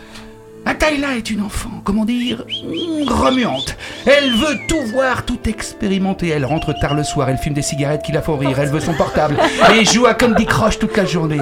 [0.67, 3.77] Ataïla est une enfant, comment dire, mm, remuante.
[4.07, 6.29] Elle veut tout voir, tout expérimenter.
[6.29, 8.81] Elle rentre tard le soir, elle fume des cigarettes qui la font rire, elle veut
[8.81, 9.37] son portable
[9.75, 11.41] et joue à Candy Crush toute la journée.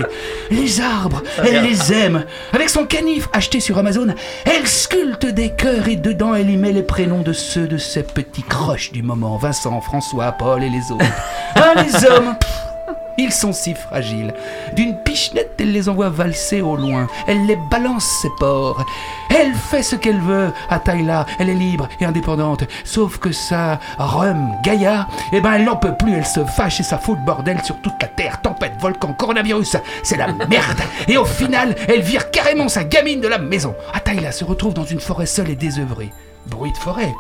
[0.51, 2.25] Les arbres, elle les aime.
[2.53, 4.09] Avec son canif acheté sur Amazon,
[4.45, 8.03] elle sculpte des cœurs et dedans elle y met les prénoms de ceux de ses
[8.03, 9.37] petits croches du moment.
[9.37, 11.05] Vincent, François, Paul et les autres.
[11.55, 12.35] Ah, les hommes?
[13.19, 14.35] Ils sont si fragiles.
[14.75, 17.07] D'une pichenette, elle les envoie valser au loin.
[17.27, 18.85] Elle les balance, ses porcs.
[19.31, 20.53] Elle fait ce qu'elle veut.
[20.71, 22.65] À Taïla, elle est libre et indépendante.
[22.85, 26.15] Sauf que sa rhum, Gaïa, eh ben, elle n'en peut plus.
[26.15, 28.41] Elle se fâche et ça fout le bordel sur toute la Terre.
[28.41, 29.77] Tempête, volcan, coronavirus.
[30.03, 30.81] C'est la merde.
[31.09, 33.75] Et au final, elle vire carrément sa gamine de la maison.
[33.93, 36.11] Ataïla se retrouve dans une forêt seule et désœuvrée.
[36.47, 37.15] Bruit de forêt.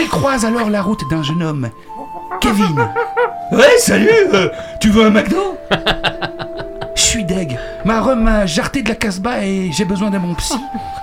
[0.00, 1.68] Elle croise alors la route d'un jeune homme,
[2.40, 2.88] Kevin.
[3.52, 4.48] Ouais, salut euh,
[4.80, 5.58] Tu veux un McDo?
[6.94, 7.58] Je suis deg.
[7.84, 10.54] Ma rhum m'a jarté de la casbah et j'ai besoin d'un bon psy.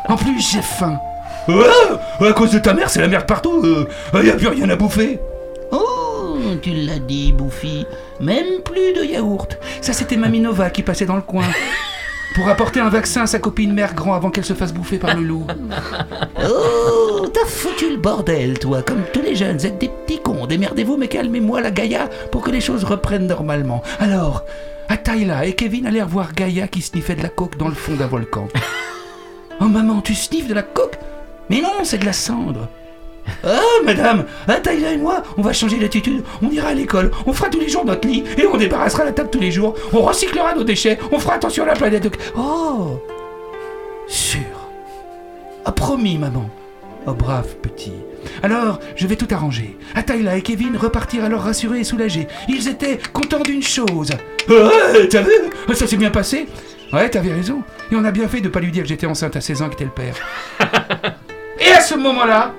[0.08, 1.00] En plus, j'ai faim.
[1.48, 3.64] Ouais, à cause de ta mère, c'est la merde partout.
[4.16, 5.20] Il y a plus rien à bouffer.
[5.72, 7.86] Oh, tu l'as dit, Bouffi.
[8.20, 9.60] Même plus de yaourt.
[9.82, 11.46] Ça, c'était Mamie Nova qui passait dans le coin.
[12.38, 15.16] Pour apporter un vaccin à sa copine mère grand avant qu'elle se fasse bouffer par
[15.16, 15.48] le loup.
[16.50, 20.46] Oh, t'as foutu le bordel, toi, comme tous les jeunes, êtes des petits cons.
[20.46, 23.82] Démerdez-vous, mais calmez-moi la Gaïa pour que les choses reprennent normalement.
[24.00, 24.46] Alors,
[24.88, 28.08] Ataïla et Kevin allèrent voir Gaïa qui sniffait de la coke dans le fond d'un
[28.08, 28.48] volcan.
[29.60, 31.00] Oh maman, tu sniffes de la coke
[31.50, 32.70] Mais non, c'est de la cendre.
[33.44, 36.24] Ah, madame, Ataïla et moi, on va changer d'attitude.
[36.42, 39.12] On ira à l'école, on fera tous les jours notre lit et on débarrassera la
[39.12, 39.76] table tous les jours.
[39.94, 42.08] On recyclera nos déchets, on fera attention à la planète.
[42.38, 43.00] Oh
[44.08, 44.42] Sûr.
[45.66, 46.50] Ah, promis, maman.
[47.06, 47.94] Oh, brave petit.
[48.44, 49.78] Alors, je vais tout arranger.
[49.96, 52.28] Ataïla et Kevin repartirent alors rassurés et soulagés.
[52.48, 54.12] Ils étaient contents d'une chose.
[54.50, 55.32] Ouais, t'as vu?
[55.74, 56.48] Ça s'est bien passé
[56.94, 57.64] Ouais, t'avais raison.
[57.92, 59.70] Et on a bien fait de pas lui dire que j'étais enceinte à 16 ans,
[59.70, 60.16] que t'es le père.
[61.60, 62.54] et à ce moment-là,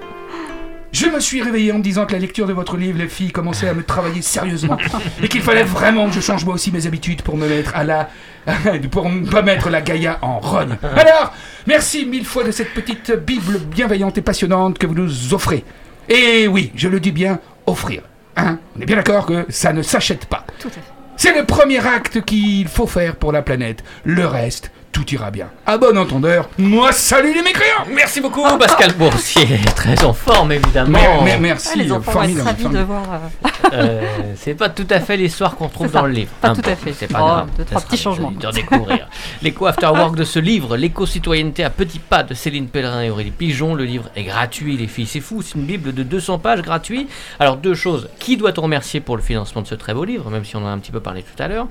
[0.99, 3.31] je me suis réveillé en me disant que la lecture de votre livre, les filles,
[3.31, 4.77] commençait à me travailler sérieusement.
[5.23, 7.85] Et qu'il fallait vraiment que je change moi aussi mes habitudes pour me mettre à
[7.85, 8.09] la.
[8.91, 10.77] pour ne pas mettre la Gaïa en rogne.
[10.83, 11.33] Alors,
[11.69, 15.65] merci mille fois de cette petite Bible bienveillante et passionnante que vous nous offrez.
[16.09, 18.03] Et oui, je le dis bien, offrir.
[18.37, 20.45] Hein On est bien d'accord que ça ne s'achète pas.
[20.59, 20.81] Tout à fait.
[21.17, 23.85] C'est le premier acte qu'il faut faire pour la planète.
[24.05, 24.73] Le reste,
[25.05, 25.49] tout ira bien.
[25.67, 29.47] À bon entendeur, moi salut les mécréants Merci beaucoup, Pascal Boursier.
[29.77, 30.91] Très en forme, évidemment.
[30.91, 33.03] Mer- mer- Merci, Ah, les enfants formidable, ravis de voir.
[33.05, 34.01] euh, Euh,
[34.37, 36.31] c'est pas tout à fait l'histoire qu'on trouve dans le livre.
[36.41, 36.93] Pas tout à fait.
[36.93, 37.49] C'est pas Oh, grave.
[37.57, 38.31] deux, trois petits changements.
[38.33, 39.09] De découvrir.
[39.43, 43.31] L'éco after work de ce livre, l'éco-citoyenneté à petits pas de Céline Pellerin et Aurélie
[43.31, 43.75] Pigeon.
[43.75, 45.07] Le livre est gratuit, les filles.
[45.07, 47.09] C'est fou, c'est une bible de 200 pages gratuit.
[47.39, 48.09] Alors, deux choses.
[48.19, 50.67] Qui doit-on remercier pour le financement de ce très beau livre, même si on en
[50.67, 51.69] a un petit peu parlé tout à l'heure?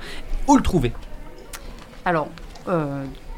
[0.47, 0.93] Où le trouver?
[2.05, 2.29] Alors,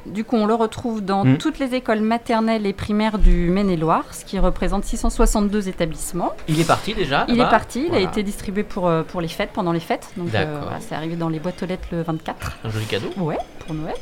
[0.05, 1.37] du coup, on le retrouve dans Mm.
[1.37, 6.31] toutes les écoles maternelles et primaires du Maine-et-Loire, ce qui représente 662 établissements.
[6.47, 9.27] Il est parti déjà Il est parti, il a été distribué pour, euh, pour les
[9.27, 10.09] fêtes, pendant les fêtes.
[10.17, 12.57] Donc, euh, voilà, c'est arrivé dans les boîtes aux lettres le 24.
[12.63, 13.09] Un joli cadeau.
[13.17, 13.95] Ouais, pour Noël.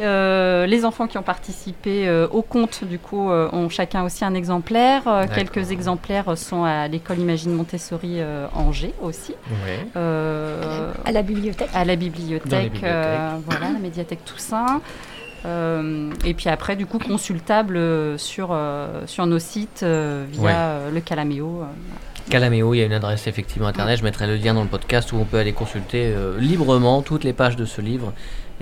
[0.00, 4.24] Euh, les enfants qui ont participé euh, au conte, du coup, euh, ont chacun aussi
[4.24, 5.02] un exemplaire.
[5.06, 9.34] Euh, quelques exemplaires sont à l'école Imagine Montessori euh, Angers aussi.
[9.96, 11.68] Euh, À la bibliothèque.
[11.74, 14.80] à la bibliothèque, euh, voilà, la médiathèque Toussaint.
[15.44, 17.78] Euh, et puis après, du coup, consultable
[18.18, 20.52] sur, euh, sur nos sites euh, via Ouais.
[20.54, 21.62] euh, le Calaméo.
[21.62, 21.66] euh.
[22.30, 25.12] Calaméo, il y a une adresse effectivement internet, je mettrai le lien dans le podcast
[25.12, 28.12] où on peut aller consulter euh, librement toutes les pages de ce livre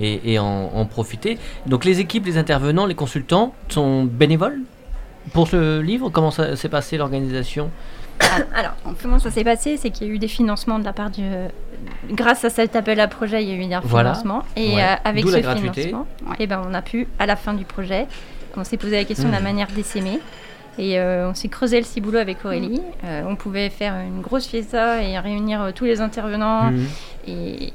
[0.01, 1.39] et, et en, en profiter.
[1.67, 4.61] Donc les équipes, les intervenants, les consultants sont bénévoles
[5.33, 6.09] pour ce livre?
[6.11, 7.71] Comment ça s'est passé l'organisation?
[8.55, 9.77] Alors, comment ça s'est passé?
[9.77, 11.23] C'est qu'il y a eu des financements de la part du.
[12.11, 14.11] Grâce à cet appel à projet, il y a eu des Voilà.
[14.13, 14.43] financements.
[14.57, 14.83] Et Ouais.
[14.83, 16.37] euh, avec ce financement, Ouais.
[16.39, 18.07] eh ben, on a pu, à la fin du projet,
[18.57, 19.45] on s'est posé la question de la Mhm.
[19.45, 20.21] manière d'essaimer.
[20.79, 22.81] Et euh, on s'est creusé le ciboulot avec Aurélie.
[23.05, 26.73] Euh, on pouvait faire une grosse fiesta et réunir euh, tous les intervenants
[27.27, 27.73] et,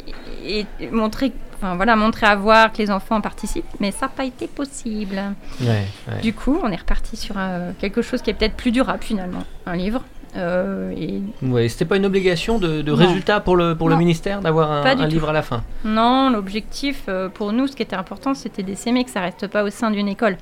[0.47, 3.65] et montrer, enfin, voilà, montrer à voir que les enfants participent.
[3.79, 5.21] Mais ça n'a pas été possible.
[5.61, 5.67] Ouais,
[6.07, 6.21] ouais.
[6.21, 9.43] Du coup, on est reparti sur euh, quelque chose qui est peut-être plus durable finalement,
[9.65, 10.03] un livre.
[10.37, 14.71] Euh, et Ouais, c'était pas une obligation de, résultat pour le, pour le ministère d'avoir
[14.71, 15.63] un, livre à la fin?
[15.85, 19.63] Non, l'objectif euh, pour nous, ce qui était important, c'était d'essaimer que ça reste pas
[19.63, 20.37] au sein d'une école,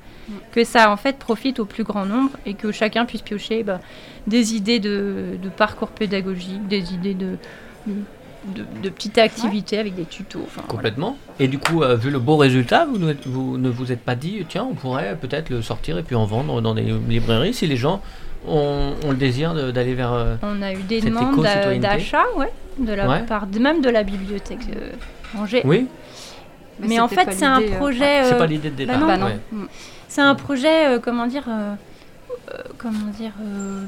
[0.52, 3.80] que ça en fait profite au plus grand nombre et que chacun puisse piocher bah,
[4.26, 7.36] des idées de, de parcours pédagogique, des idées de,
[8.82, 10.46] de, petites activités avec des tutos.
[10.54, 10.68] voilà.
[10.68, 11.16] Complètement.
[11.40, 14.14] Et du coup, euh, vu le beau résultat, vous, ne- vous ne vous êtes pas
[14.14, 17.66] dit, tiens, on pourrait peut-être le sortir et puis en vendre dans des librairies si
[17.66, 18.00] les gens
[18.46, 20.12] ont, ont le désir d'aller vers...
[20.12, 21.42] euh, On a eu des demandes
[21.80, 23.22] d'achat, ouais, de la Ouais.
[23.26, 24.90] part de, même de la bibliothèque euh,
[25.40, 25.62] Angers.
[25.64, 25.86] Oui,
[26.80, 28.24] Mais en fait, c'est un euh, projet.
[28.24, 28.98] c'est pas l'idée de départ.
[28.98, 29.06] non.
[29.06, 29.26] Bah non.
[29.26, 29.38] ouais.
[30.08, 31.74] C'est un projet, euh, comment dire, euh,
[32.52, 33.82] euh, comment dire, euh,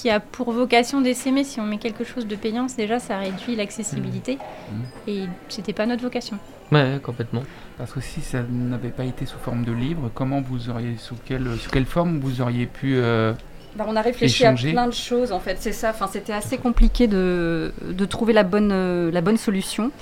[0.00, 1.44] qui a pour vocation d'essaimer.
[1.44, 4.38] Si on met quelque chose de payant, c'est déjà ça réduit l'accessibilité.
[4.72, 4.82] Mhm.
[5.08, 6.38] Et c'était pas notre vocation.
[6.72, 7.42] Ouais, complètement.
[7.76, 11.16] Parce que si ça n'avait pas été sous forme de livre, comment vous auriez, sous
[11.26, 13.34] quelle, sous quelle forme vous auriez pu euh,
[13.76, 14.70] Bah, on a réfléchi Échanger.
[14.70, 15.90] à plein de choses en fait, c'est ça.
[15.90, 19.92] Enfin, c'était assez compliqué de, de trouver la bonne, euh, la bonne solution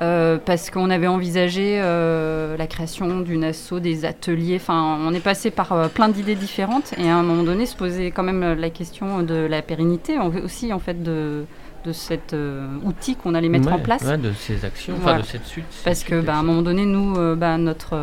[0.00, 4.56] euh, parce qu'on avait envisagé euh, la création d'une asso, des ateliers.
[4.56, 7.76] Enfin, on est passé par euh, plein d'idées différentes et à un moment donné se
[7.76, 11.44] posait quand même la question de la pérennité en- aussi en fait de,
[11.84, 12.34] de cet
[12.82, 14.02] outil qu'on allait mettre en place.
[14.04, 15.18] ouais, de ces actions, enfin Voilà.
[15.20, 15.64] de cette suite.
[15.70, 17.94] cette Parce suite que, bah, à un moment donné, nous, bah, notre,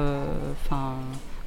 [0.65, 0.93] enfin,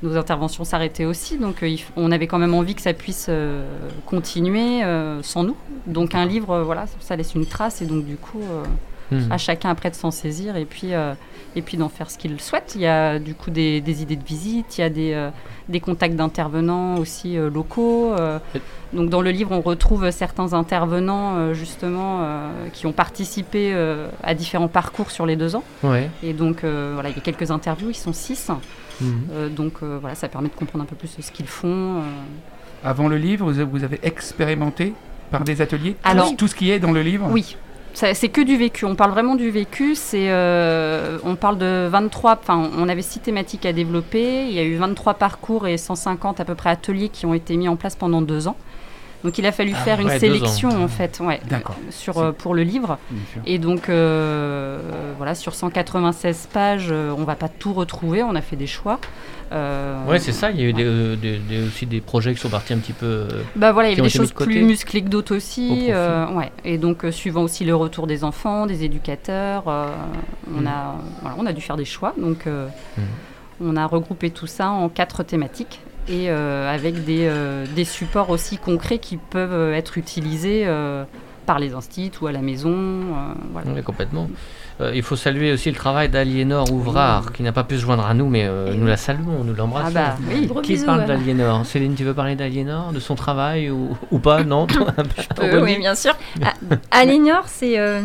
[0.03, 3.67] nos interventions s'arrêtaient aussi, donc euh, on avait quand même envie que ça puisse euh,
[4.07, 5.57] continuer euh, sans nous.
[5.87, 8.41] Donc un livre, voilà, ça laisse une trace, et donc du coup,
[9.11, 9.33] Mhm.
[9.33, 10.91] à chacun après de s'en saisir et puis,
[11.57, 12.73] et puis d'en faire ce qu'il souhaite.
[12.75, 15.29] Il y a du coup des, des idées de visite, il y a des,
[15.71, 18.13] des contacts d'intervenants aussi locaux.
[18.93, 22.21] donc dans le livre, on retrouve certains intervenants justement
[22.75, 23.75] qui ont participé
[24.23, 25.65] à différents parcours sur les deux ans.
[25.83, 26.11] Ouais.
[26.23, 28.51] Et donc voilà, il y a quelques interviews, ils sont six.
[29.01, 29.11] Mhm.
[29.33, 31.99] Euh, donc euh, voilà, ça permet de comprendre un peu plus ce qu'ils font.
[31.99, 32.03] euh.
[32.85, 34.95] Avant le livre, vous avez, expérimenté
[35.31, 37.57] par des ateliers Alors- tout, ce qui est dans le livre Oui,
[37.95, 38.85] c'est que du vécu.
[38.85, 39.95] On parle vraiment du vécu.
[39.97, 42.39] C'est, euh, on parle de 23.
[42.41, 44.45] Enfin, on avait six thématiques à développer.
[44.47, 47.57] Il y a eu 23 parcours et 150 à peu près ateliers qui ont été
[47.57, 48.57] mis en place pendant deux ans.
[49.25, 50.83] Donc il a fallu Ah, faire une ouais, sélection ans.
[50.85, 51.75] en fait, ouais, D'accord.
[51.91, 52.99] sur euh, pour le livre.
[53.47, 54.79] Et donc euh,
[55.17, 58.23] voilà, sur 196 pages, euh, on va pas tout retrouver.
[58.23, 59.01] On a fait des choix.
[59.51, 60.51] Euh, Ouais, c'est ça.
[60.51, 62.79] Il y a eu des, euh, des- des- aussi des projets qui sont partis un
[62.79, 63.07] petit peu.
[63.07, 65.87] euh, Bah voilà, il y avait des choses plus musclées que d'autres Au aussi.
[65.91, 66.53] euh, ouais.
[66.65, 69.89] Et donc, euh, suivant aussi le retour des enfants, des éducateurs, euh,
[70.57, 70.67] on, Mm.
[70.67, 72.15] a, voilà, on a dû faire des choix.
[72.19, 73.03] Donc, euh, Mm.
[73.63, 78.31] on a regroupé tout ça en quatre thématiques et euh, avec des, euh, des supports
[78.31, 81.05] aussi concrets qui peuvent euh, être utilisés euh,
[81.47, 82.73] par les instituts ou à la maison.
[82.75, 83.71] euh, voilà.
[83.73, 84.29] Ouais, complètement.
[84.81, 88.07] Euh, il faut saluer aussi le travail d'Aliénor Ouvrard, qui n'a pas pu se joindre
[88.07, 89.89] à nous, mais euh, nous la saluons, nous l'embrassons.
[89.97, 90.49] Ah bah oui.
[90.63, 90.87] Qui bisous.
[90.87, 91.67] parle d'Aliénor?
[91.67, 94.45] Céline, tu veux parler d'Aliénor, de son travail ou, ou pas?
[94.45, 95.57] Non redis.
[95.63, 96.15] oui, bien sûr.
[96.45, 96.53] Ah,
[96.93, 98.03] Aliénor, c'est euh,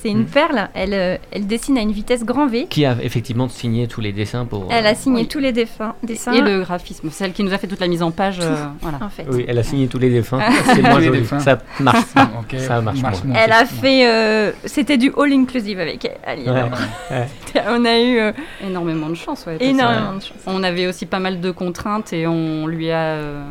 [0.00, 0.26] c'est une Hmm.
[0.26, 0.68] perle.
[0.74, 2.66] Elle, euh, elle dessine à une vitesse grand V.
[2.68, 4.66] Qui a effectivement signé tous les dessins pour.
[4.70, 5.28] Elle a signé Oui.
[5.28, 6.32] tous les défunts- dessins.
[6.32, 8.38] Et le graphisme, celle qui nous a fait toute la mise en page.
[8.40, 8.98] euh, voilà.
[9.02, 9.26] En fait.
[9.30, 10.40] Oui, elle a signé tous les dessins.
[10.66, 11.20] C'est moins joli.
[11.20, 11.40] défunts.
[11.40, 12.04] Ça marche.
[12.58, 13.10] Ça marche moins.
[13.24, 14.06] moins, Elle a c'est- fait.
[14.08, 16.70] euh, C'était du all inclusive avec Aliénor.
[17.10, 17.26] Ouais.
[17.68, 18.32] On a eu euh,
[18.66, 19.44] Énormément de chance.
[19.46, 20.36] ouais, énormément de chance.
[20.46, 23.42] On avait aussi pas mal de contraintes et on lui a euh,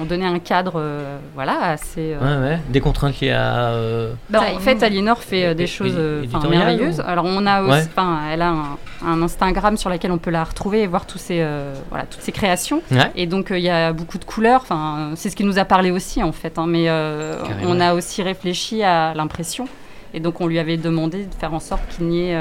[0.00, 2.14] on donnait un cadre euh, voilà assez.
[2.20, 2.58] euh, Ouais, ouais.
[2.68, 3.70] Des contraintes à.
[3.72, 6.98] euh, bah, en fait, Aliénor fait euh, des choses euh, enfin, merveilleuse.
[7.00, 7.78] ou- Alors on a Ouais.
[7.80, 11.06] aussi, enfin, elle a un, un Instagram sur lequel on peut la retrouver et voir
[11.06, 12.82] tous ses, euh, voilà, toutes ses créations.
[12.90, 13.10] Ouais.
[13.16, 14.60] Et donc euh, il y a beaucoup de couleurs.
[14.62, 16.58] Enfin, c'est ce qui nous a parlé aussi en fait.
[16.58, 19.66] hein, mais euh, on a aussi réfléchi à l'impression.
[20.14, 22.38] Et donc on lui avait demandé de faire en sorte qu'il n'y ait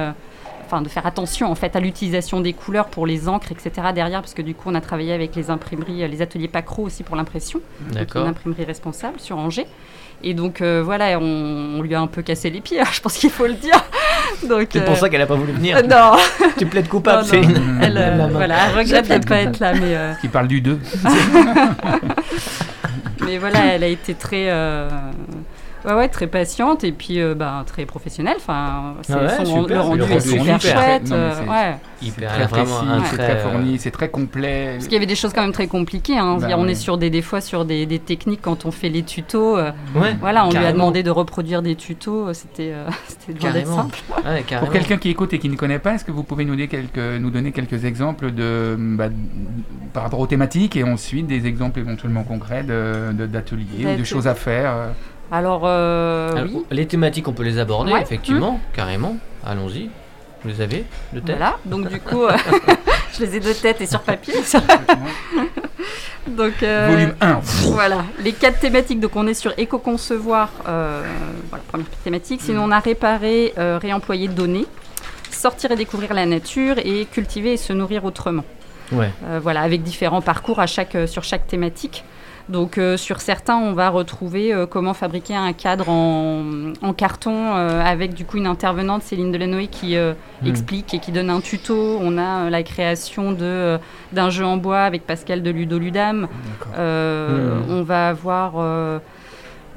[0.69, 3.71] Enfin, de faire attention en fait à l'utilisation des couleurs pour les encres, etc.
[3.95, 7.03] derrière, parce que du coup, on a travaillé avec les imprimeries, les ateliers Pacro aussi
[7.03, 7.61] pour l'impression,
[7.95, 9.65] une imprimerie responsable sur Angers.
[10.23, 13.17] Et donc euh, voilà, on, on lui a un peu cassé les pieds, je pense
[13.17, 13.75] qu'il faut le dire.
[14.47, 15.77] Donc, C'est pour euh, ça qu'elle a pas voulu venir.
[15.77, 16.17] euh, non,
[16.57, 17.29] Tu plaides coupable, Non, non.
[17.29, 17.79] Céline.
[17.81, 20.61] elle, euh, voilà, elle regrette de ne pas être là, mais, euh, Qui parle du
[20.61, 20.79] 2.
[23.25, 24.89] mais voilà, elle a été très, euh,
[25.87, 28.35] ouais, ouais, très patiente et puis euh, bah, très professionnelle.
[28.37, 30.77] Enfin, c'est- Ah ouais, son- super, le rendu est super super.
[30.83, 31.03] chouette.
[31.09, 31.77] Non, mais euh, c'est- ouais.
[31.99, 34.69] Hyper, très vraiment précis, un c'est trait, très euh, fourni, c'est très complet.
[34.73, 36.17] Parce qu'il y avait des choses quand même très compliquées.
[36.19, 36.37] Hein.
[36.39, 39.01] Bah on est sur des, des fois sur des, des techniques quand on fait les
[39.03, 39.57] tutos.
[39.57, 40.77] euh, Ouais, voilà, on lui a carrément.
[40.77, 42.27] demandé de reproduire des tutos.
[42.27, 43.75] euh, C'était euh, c'était loin d'être Carrément.
[43.83, 43.97] simple.
[44.25, 44.65] Ouais, carrément.
[44.67, 46.67] Pour quelqu'un qui écoute et qui ne connaît pas, est-ce que vous pouvez nous donner
[46.67, 49.07] quelques, nous donner quelques exemples de, bah,
[49.93, 53.83] par rapport aux thématiques et ensuite des exemples éventuellement concrets de- de- d'ateliers ou de
[53.85, 54.05] D'ateliers.
[54.05, 54.87] choses à faire euh,
[55.31, 56.65] Alors, euh, Alors, oui.
[56.71, 58.01] Les thématiques, on peut les aborder, Ouais.
[58.01, 59.17] effectivement, carrément.
[59.45, 59.89] Allons-y.
[60.43, 62.31] Vous les avez de tête Voilà, donc du coup, euh,
[63.13, 64.35] je les ai de tête et sur papier.
[66.27, 67.39] donc, euh, Volume 1.
[67.71, 68.99] Voilà, les quatre thématiques.
[68.99, 71.03] Donc, on est sur éco-concevoir, euh,
[71.49, 72.41] voilà, première thématique.
[72.41, 74.65] Sinon, on a réparer, euh, réemployer, donner,
[75.31, 78.43] sortir et découvrir la nature et cultiver et se nourrir autrement.
[78.91, 79.11] Ouais.
[79.25, 82.03] Euh, voilà, avec différents parcours à chaque, euh, sur chaque thématique.
[82.49, 86.43] Donc euh, sur certains, on va retrouver euh, comment fabriquer un cadre en,
[86.81, 90.47] en carton euh, avec du coup une intervenante, Céline Delanoë, qui euh, Mm.
[90.47, 91.97] explique et qui donne un tuto.
[91.99, 93.77] On a euh, la création de, euh,
[94.13, 96.27] d'un jeu en bois avec Pascal de Ludoludam.
[96.77, 97.71] Euh, Mm.
[97.71, 98.53] On va avoir...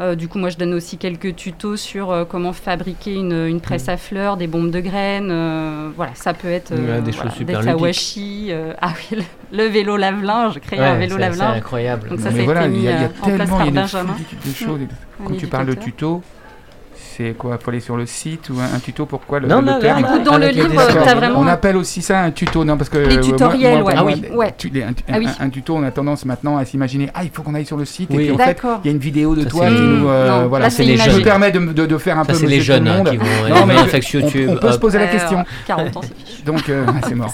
[0.00, 3.60] euh, du coup, moi, je donne aussi quelques tutos sur euh, comment fabriquer une, une
[3.60, 5.30] presse à fleurs, des bombes de graines.
[5.30, 6.88] euh, voilà, ça peut être Mm.
[6.88, 8.46] Ouais, des voilà, choses super des kawashi.
[8.50, 9.18] euh, ah oui,
[9.52, 11.56] le, le vélo lave-linge, créer un vélo c'est- c'est lave-linge.
[11.58, 12.08] incroyable.
[12.08, 13.38] Donc ça, mais ça a voilà, été il y a, y a mis, en place
[13.38, 13.64] tellement y a
[14.52, 14.78] choses.
[15.24, 15.90] Quand tu parles de éducateur.
[17.28, 19.66] C'est quoi Faut aller sur le site ou un, un tuto Pourquoi le, Non, le
[19.66, 21.00] là, terme là, là, Dans le avec les livre, dessins.
[21.04, 23.94] t'as vraiment- On appelle aussi ça un tuto, non Parce que Les tutoriels, moi, ouais.
[23.96, 24.22] Ah oui.
[24.35, 24.54] Ouais.
[24.56, 25.26] tu- les- un, Ah oui.
[25.38, 27.76] un- un tuto, on a tendance maintenant à s'imaginer ah il faut qu'on aille sur
[27.76, 28.16] le site Oui.
[28.16, 28.80] et puis en fait D'accord.
[28.85, 30.68] il y a une vidéo de Ça, toi qui nous euh, voilà.
[30.68, 30.87] jeunes.
[30.88, 33.11] me permets de, de- de faire un Ça, peu c'est les jeunes hein, monde.
[33.11, 35.44] qui vont Non, aller mais sur Netflix, on, peut se poser la question.
[35.66, 36.42] 40 ans, c'est fichu.
[36.42, 37.33] Donc euh, c'est mort.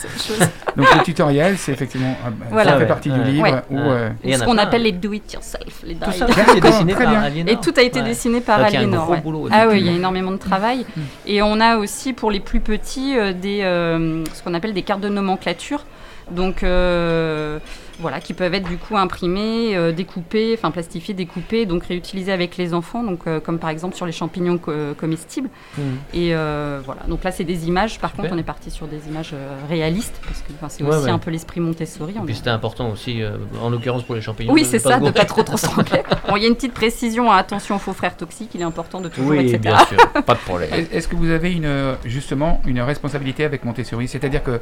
[0.76, 2.14] Donc le tutoriel, c'est effectivement
[2.50, 2.72] Voilà.
[2.72, 3.18] ça fait partie ouais.
[3.18, 3.54] du livre Ouais.
[3.70, 4.12] où Ouais.
[4.26, 5.82] euh, Ce qu'on appelle les do-it-yourself.
[5.84, 7.24] Les Tout ça, dessiné très par.
[7.26, 8.06] Et tout a été Ouais.
[8.06, 9.04] dessiné par Donc, il y a un Aliénor.
[9.04, 9.20] gros ouais.
[9.20, 9.96] boulot, Ah oui, il y a effectivement.
[9.98, 10.84] énormément de travail.
[11.26, 14.82] Et on a aussi pour les plus petits euh, des, euh, ce qu'on appelle des
[14.82, 15.84] cartes de nomenclature.
[16.30, 17.58] Donc euh,
[18.00, 22.56] voilà, qui peuvent être du coup imprimées, euh, découpées, enfin plastifiées, découpées, donc réutilisées avec
[22.56, 25.48] les enfants, donc euh, comme par exemple sur les champignons co- comestibles.
[25.78, 25.84] Mhm.
[26.14, 27.98] Et euh, voilà, donc là c'est des images.
[27.98, 28.24] Par Super.
[28.24, 31.06] contre, on est parti sur des images euh, réalistes parce que enfin, c'est Ouais, aussi
[31.06, 31.10] ouais.
[31.10, 32.14] un peu l'esprit Montessori.
[32.16, 34.52] Et puis c'était important aussi, euh, en l'occurrence pour les champignons.
[34.52, 35.12] Oui, c'est ça, de gourer.
[35.12, 36.02] pas trop trop se tromper.
[36.28, 38.64] Bon, il y a une petite précision, hein, attention aux faux frères toxiques, il est
[38.64, 39.58] important de toujours, Oui, etc.
[39.58, 40.68] bien sûr, pas de problème.
[40.92, 44.06] Est-ce que vous avez une, euh, justement une responsabilité avec Montessori?
[44.08, 44.58] C'est-à-dire que,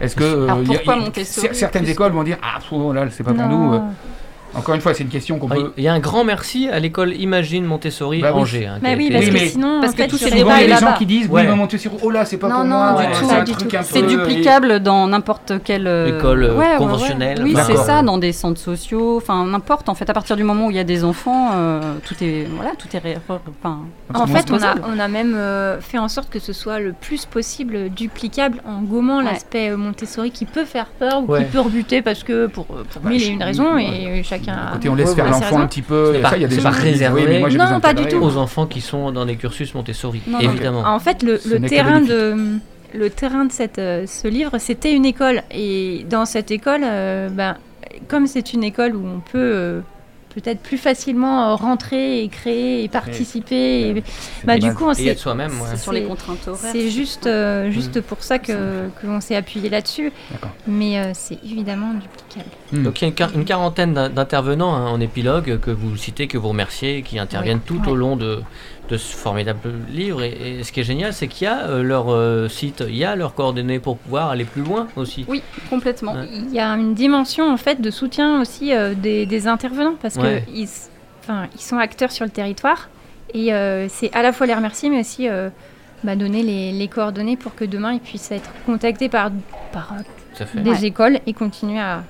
[0.00, 0.24] est-ce que.
[0.24, 1.48] euh, Alors, il y a- pourquoi Montessori?
[1.48, 3.80] cer- Certaines écoles vont dire Ah, pff, là, c'est pas pour nous.
[4.54, 5.72] Encore une fois, c'est une question qu'on peut.
[5.76, 8.40] Il y a un grand merci à l'école Imagine Montessori Bah oui.
[8.42, 8.66] Angers.
[8.66, 10.72] hein, qui Bah oui, parce que mais- sinon, parce que tous ces débats il y
[10.72, 11.42] a des gens qui disent Ouais.
[11.42, 12.92] Oui, mais Montessori, oh là, c'est pas Non, pour non, moi.
[12.92, 16.76] du ouais, tout, c'est duplicable dans n'importe quelle euh, École, euh, ouais, ouais, ouais.
[16.78, 17.40] conventionnelle.
[17.42, 19.88] Oui, c'est ça, dans des centres sociaux, enfin n'importe.
[19.88, 22.46] En fait, à partir du moment où il y a des enfants, euh, tout est
[22.54, 23.10] voilà, tout est En fait,
[24.12, 24.82] on a, transposable.
[24.94, 28.82] on a même euh, fait en sorte que ce soit le plus possible duplicable en
[28.82, 33.02] gommant l'aspect Montessori qui peut faire peur ou qui peut rebuter parce que pour, pour
[33.02, 34.58] Bah, mille et une raisons et chacun.
[34.68, 36.14] a- Côté, on laisse Ouais, faire l'enfant un petit peu.
[36.22, 38.16] Pas- ça, il y a des gens disent, réservé Oui, Non, pas du tout.
[38.22, 40.50] aux enfants qui sont dans des cursus Montessori, Non, non.
[40.50, 40.82] évidemment.
[40.86, 42.58] En fait, le, terrain de
[42.94, 45.42] le terrain de cette, euh, ce livre, c'était une école.
[45.50, 47.56] Et dans cette école, euh, ben,
[48.08, 49.80] comme c'est une école où on peut euh,
[50.34, 54.04] peut-être plus facilement euh, rentrer et créer et participer, et-
[54.44, 55.76] bah, du coup, on s'est soi-même, ouais.
[55.78, 56.70] Sur les contraintes horaires.
[56.72, 58.52] C'est juste, euh, juste pour ça que
[59.00, 60.12] que l'on s'est appuyé là-dessus.
[60.66, 61.94] Mais euh, c'est évidemment
[62.72, 62.82] Hmm.
[62.84, 65.96] Donc il y a une, quar- une quarantaine d'in- d'intervenants hein, en épilogue que vous
[65.96, 67.88] citez, que vous remerciez, qui interviennent tout Ouais.
[67.88, 68.40] au long de,
[68.88, 70.22] de ce formidable livre.
[70.22, 72.96] Et, et ce qui est génial, c'est qu'il y a euh, leur euh, site, il
[72.96, 75.24] y a leurs coordonnées pour pouvoir aller plus loin aussi.
[75.28, 76.14] Oui, complètement.
[76.14, 76.28] Ouais.
[76.32, 80.16] Il y a une dimension en fait de soutien aussi euh, des, des intervenants parce
[80.16, 80.44] Ouais.
[80.46, 80.68] que ils,
[81.58, 82.88] sont acteurs sur le territoire
[83.34, 85.48] et euh, c'est à la fois les remercier mais aussi euh,
[86.04, 90.70] bah, donner les, les coordonnées pour que demain ils puissent être contactés par, euh, des
[90.70, 90.84] Ouais.
[90.86, 92.02] écoles et continuer à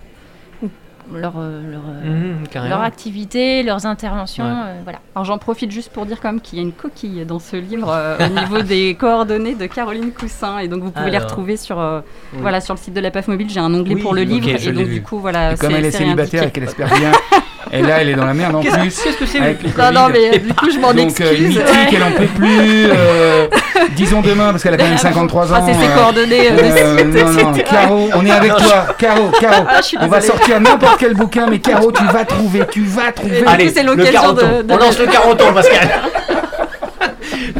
[1.17, 4.45] leur, leur, leur, activité, leurs interventions.
[4.85, 5.01] voilà.
[5.15, 7.57] Alors j'en profite juste pour dire quand même qu'il y a une coquille dans ce
[7.57, 12.03] livre au niveau des coordonnées de Caroline Coussin et donc vous pouvez les retrouver sur,
[12.35, 13.49] voilà, sur le site de la PAF Mobile.
[13.51, 15.57] J'ai un onglet pour le livre et donc du coup voilà.
[15.57, 17.13] comme elle est célibataire et qu'elle espère bien
[17.71, 18.71] et là, elle est dans la merde en plus.
[18.71, 21.27] Qu'est-ce que c'est Non, non, mais du coup, je m'en excuse.
[21.27, 22.87] Donc, euh, mythique, elle en peut plus.
[22.91, 23.47] Euh,
[23.97, 25.57] disons demain, parce qu'elle a quand même 53 ans.
[25.59, 26.51] Ah, c'est ses euh, coordonnées.
[26.51, 27.05] Euh,
[27.45, 28.87] non, non, Caro, on est avec toi.
[28.99, 29.65] Caro, Caro.
[29.69, 32.63] Ah, on va sortir n'importe quel bouquin, mais Caro, tu vas trouver.
[32.71, 33.45] Tu vas trouver.
[33.47, 35.89] Allez, c'est l'occasion de, On lance le caroton, Pascal.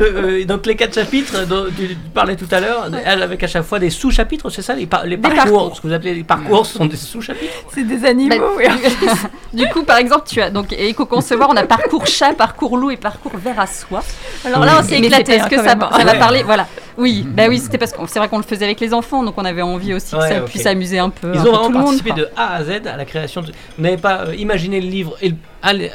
[0.01, 3.79] Euh, donc les quatre chapitres dont tu parlais tout à l'heure, avec à chaque fois
[3.79, 6.97] des sous-chapitres, c'est ça les, parcours, ce que vous appelez les parcours, ce sont des
[6.97, 7.53] sous-chapitres?
[7.73, 8.35] C'est des animaux.
[8.59, 9.09] Bah, oui.
[9.53, 12.97] du coup, par exemple, tu as donc éco-concevoir, on a parcours chat, parcours loup et
[12.97, 14.03] parcours verre à soie.
[14.45, 15.39] Alors là, on s'est éclaté.
[15.39, 16.67] Parce que ça, va parler, voilà.
[16.99, 19.35] Oui, bah oui, c'était parce que c'est vrai qu'on le faisait avec les enfants, donc
[19.37, 21.33] on avait envie aussi que ça puisse s'amuser un peu.
[21.35, 23.43] Ils ont vraiment participé de A à Z à la création.
[23.43, 23.53] De...
[23.77, 25.35] Vous n'avez pas euh, imaginé le livre et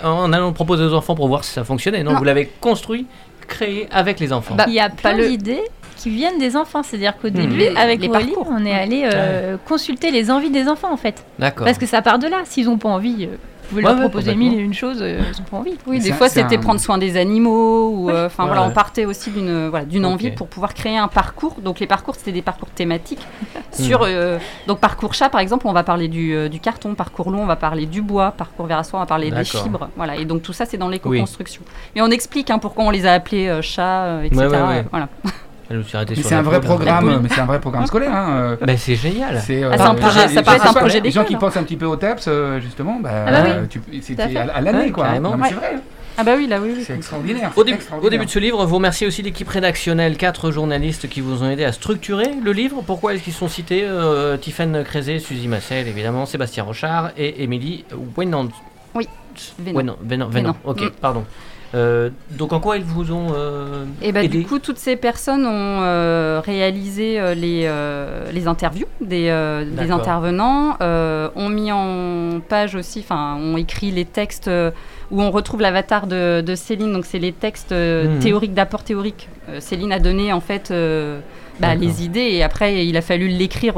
[0.04, 2.04] en allant le proposer aux enfants pour voir si ça fonctionnait.
[2.04, 2.18] Non, non.
[2.18, 3.06] vous l'avez construit
[3.48, 4.56] créé avec les enfants.
[4.56, 5.64] Bah, il y a plein d'idées
[5.98, 6.84] qui viennent des enfants.
[6.84, 7.32] C'est-à-dire qu'au hmm.
[7.32, 11.26] début, avec les parcours, on est allé euh, consulter les envies des enfants en fait.
[11.40, 11.66] D'accord.
[11.66, 12.38] Parce que ça part de là.
[12.46, 13.36] S'ils n'ont pas envie, euh,
[13.70, 15.76] vous pouvez leur proposer mille et une choses, euh, ils n'ont pas envie.
[15.86, 17.90] Oui, des fois c'était prendre soin des animaux.
[17.90, 21.56] Ou enfin voilà, on partait aussi d'une voilà, d'une envie pour pouvoir créer un parcours.
[21.62, 23.26] Donc les parcours, c'était des parcours thématiques.
[23.72, 24.40] sur hmm.
[24.68, 26.96] donc parcours chat, par exemple, on va parler du, du, carton.
[26.96, 28.32] Parcours long, on va parler du bois.
[28.32, 29.90] Parcours verre à soie, on va parler des fibres.
[29.96, 30.16] Voilà.
[30.16, 31.62] Et donc tout ça, c'est dans l'éco-construction.
[31.96, 34.48] Et on explique hein, pourquoi on les a appelés chats, etc.
[34.92, 35.10] Voilà.
[35.70, 38.14] mais c'est un vrai programme, mais c'est un vrai programme scolaire.
[38.14, 38.58] Hein.
[38.62, 39.42] Bah, c'est génial.
[39.42, 41.78] C'est euh, ah, un projet, ça paraît un projet Les gens qui pensent un petit
[41.78, 43.48] peu au TAPS, euh, justement, bah, ah bah
[44.02, 45.08] c'était à, l'année, quoi.
[45.14, 45.20] c'est
[45.54, 45.76] vrai.
[45.76, 45.82] Hein.
[46.20, 46.84] Ah bah oui, là oui.
[46.84, 47.52] C'est extraordinaire.
[47.56, 51.50] Au, début de ce livre, vous remerciez aussi l'équipe rédactionnelle, quatre journalistes qui vous ont
[51.50, 52.82] aidé à structurer le livre.
[52.86, 57.86] Pourquoi est-ce qu'ils sont cités euh, Tiffaine Crézé, Suzy Massel, évidemment, Sébastien Rochard et Émilie
[58.18, 58.50] Wenand.
[58.96, 59.08] Oui.
[59.60, 59.96] Vénan.
[60.02, 60.56] Vénan.
[60.66, 60.90] Ok, mm.
[61.00, 61.24] pardon.
[61.78, 64.96] Euh, donc en quoi ils vous ont euh, Et eh ben, Du coup, toutes ces
[64.96, 67.70] personnes ont euh, réalisé euh, les,
[68.34, 69.26] les interviews des,
[69.72, 74.50] des intervenants, ont mis en page aussi, enfin, ont écrit les textes
[75.10, 76.92] où on retrouve l'avatar de, de, Céline.
[76.92, 78.20] Donc c'est les textes mhm.
[78.20, 79.30] théoriques d'apport théorique.
[79.60, 80.74] Céline a donné en fait
[81.60, 83.74] bah, les idées et après il a fallu l'écrire,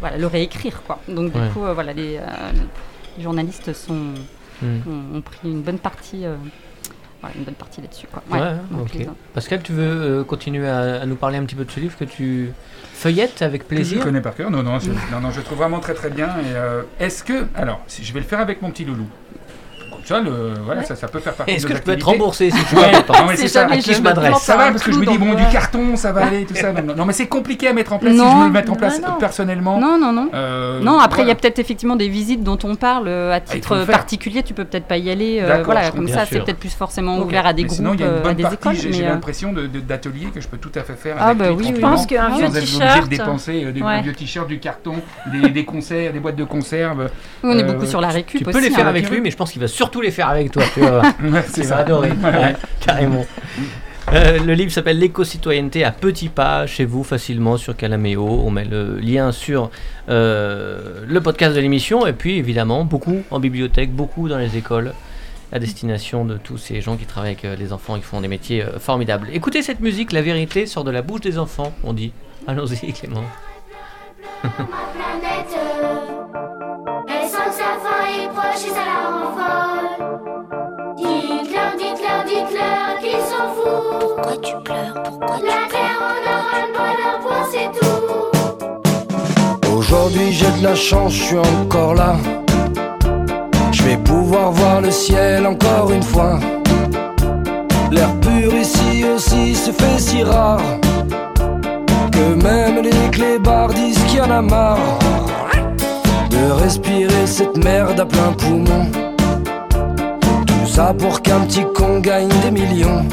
[0.00, 1.00] voilà, le réécrire quoi.
[1.08, 2.20] Donc du coup, voilà, les,
[3.16, 4.14] les, journalistes sont,
[4.62, 5.16] mhm.
[5.16, 6.24] ont, pris une bonne partie
[7.36, 8.06] une bonne partie là-dessus.
[9.34, 12.04] Pascal, tu veux euh, continuer à, nous parler un petit peu de ce livre que
[12.04, 12.52] tu
[12.92, 14.50] feuillettes avec plaisir Je connais par cœur.
[14.50, 16.28] Non, non, je, non, non, je trouve vraiment très très bien.
[16.38, 19.06] Et euh, est-ce que, alors, si je vais le faire avec mon petit loulou.
[20.04, 22.64] Ça, le, voilà, ça, ça, peut faire partie Est-ce que je peux être remboursé si
[22.64, 23.66] tu veux Non, mais c'est ça.
[23.66, 26.12] À qui je m'adresse Ça va parce que je me dis bon, du carton, ça
[26.12, 26.72] va aller, tout ça.
[26.96, 28.14] Non, mais c'est compliqué à mettre en place.
[28.14, 29.78] Si je veux le mettre en place personnellement.
[29.78, 30.30] Non, non, non.
[30.34, 33.36] Euh, non, après il y a peut-être effectivement des visites dont on parle euh, à
[33.36, 34.42] ah, titre particulier.
[34.42, 35.40] Tu peux peut-être pas y aller.
[35.42, 38.04] Euh, voilà, comme ça, c'est peut-être plus forcément ouvert à des groupes, Sinon, il y
[38.04, 38.74] a une bonne des écoles.
[38.74, 41.16] J'ai l'impression d'ateliers que je peux tout à fait faire.
[41.18, 43.08] Ah bah oui, je pense qu'un vieux t-shirt.
[43.08, 44.94] dépenser des vieux t-shirts, du carton,
[45.32, 47.10] des conserves, des boîtes de conserve.
[47.42, 48.38] On est beaucoup sur la récup.
[48.38, 50.50] Tu peux les faire avec lui, mais je pense qu'il va surtout les faire avec
[50.50, 50.64] toi
[51.46, 51.76] c'est ça.
[51.76, 52.10] adoré,
[52.80, 53.24] carrément.
[54.12, 58.26] Euh, le livre s'appelle L'éco-citoyenneté à petits pas chez vous facilement sur Calameo.
[58.44, 59.70] On met le lien sur
[60.08, 64.94] euh, le podcast de l'émission et puis évidemment beaucoup en bibliothèque, beaucoup dans les écoles
[65.52, 68.20] à destination de tous ces gens qui travaillent avec euh, les enfants et qui font
[68.20, 69.28] des métiers formidables.
[69.32, 72.10] Écoutez cette musique, la vérité sort de la bouche des enfants, on dit.
[72.48, 73.22] Allons-y Clément.
[84.20, 84.94] Pourquoi tu pleures?
[85.04, 89.76] Pourquoi tu La terre en aura le c'est tout.
[89.76, 92.16] Aujourd'hui j'ai de la chance, je suis encore là.
[93.70, 96.40] Je vais pouvoir voir le ciel encore une fois.
[97.92, 100.60] L'air pur ici aussi se fait si rare
[102.10, 104.98] que même les clébards disent qu'il y en a marre
[106.28, 108.90] de respirer cette merde à plein poumon.
[110.44, 113.06] Tout ça pour qu'un petit con gagne des millions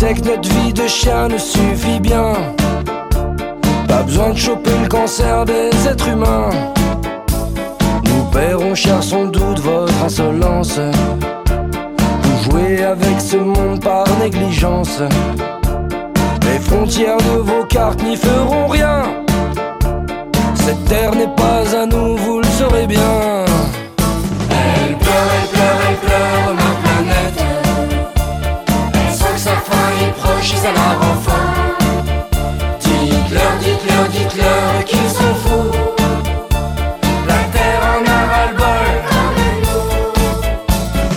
[0.00, 2.32] que notre vie de chien ne suffit bien.
[3.86, 6.50] Pas besoin de choper le cancer des êtres humains.
[8.04, 10.80] Nous paierons cher sans doute votre insolence.
[12.22, 15.00] Vous jouez avec ce monde par négligence.
[16.42, 19.02] Les frontières de vos cartes n'y feront rien.
[20.54, 23.44] Cette terre n'est pas à nous, vous le saurez bien.
[24.50, 26.93] Elle pleure, elle pleure, elle pleure, ma
[30.44, 31.46] franchissent à leur enfant.
[32.80, 35.70] Dites-leur, dites-leur, dites-leur qu'ils sont fous.
[37.26, 38.94] La terre en a ras-le-bol.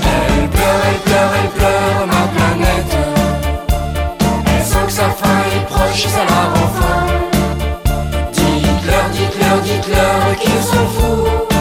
[0.06, 2.96] Elle pleure, elle pleure, elle pleure, ma planète.
[4.56, 7.08] Elle sent que sa fin est proche, ça leur enfant.
[8.32, 11.57] Dites-leur, dites-leur, dites-leur qu'ils sont fous.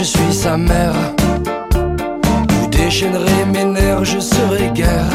[0.00, 0.94] Je suis sa mère.
[2.48, 5.12] Vous déchaînerez mes nerfs, je serai guère.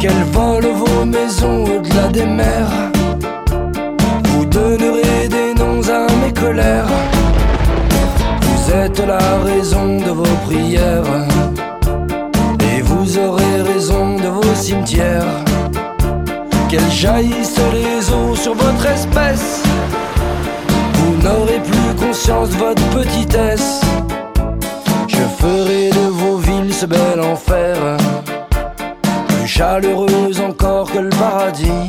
[0.00, 2.72] Qu'elle vole vos maisons au-delà des mers.
[4.28, 6.92] Vous donnerez des noms à mes colères.
[8.42, 11.26] Vous êtes la raison de vos prières.
[12.70, 15.34] Et vous aurez raison de vos cimetières.
[16.68, 19.62] Qu'elles jaillissent les eaux sur votre espèce
[21.22, 21.81] n'aurez plus
[22.12, 23.80] conscience de votre petitesse.
[25.08, 27.74] Je ferai de vos villes ce bel enfer,
[29.28, 31.88] plus chaleureuse encore que le paradis.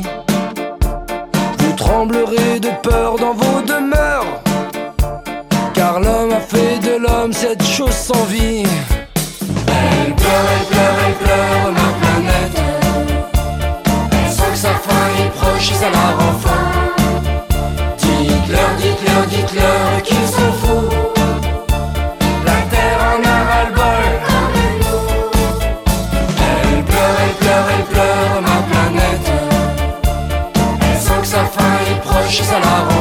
[1.58, 4.40] Vous tremblerez de peur dans vos demeures,
[5.74, 8.64] car l'homme a fait de l'homme cette chose sans vie.
[9.68, 12.58] Elle pleure, elle pleure, elle pleure, ma planète.
[14.12, 16.93] Elle sent que sa fin est proche et ça la rend
[19.26, 20.88] dites-leur qu'ils sont fous.
[22.44, 24.04] La terre en a ras-le-bol.
[26.48, 29.28] Elle pleure, elle pleure, elle pleure, ma planète.
[30.82, 32.93] Elle sent que sa fin est proche et ça la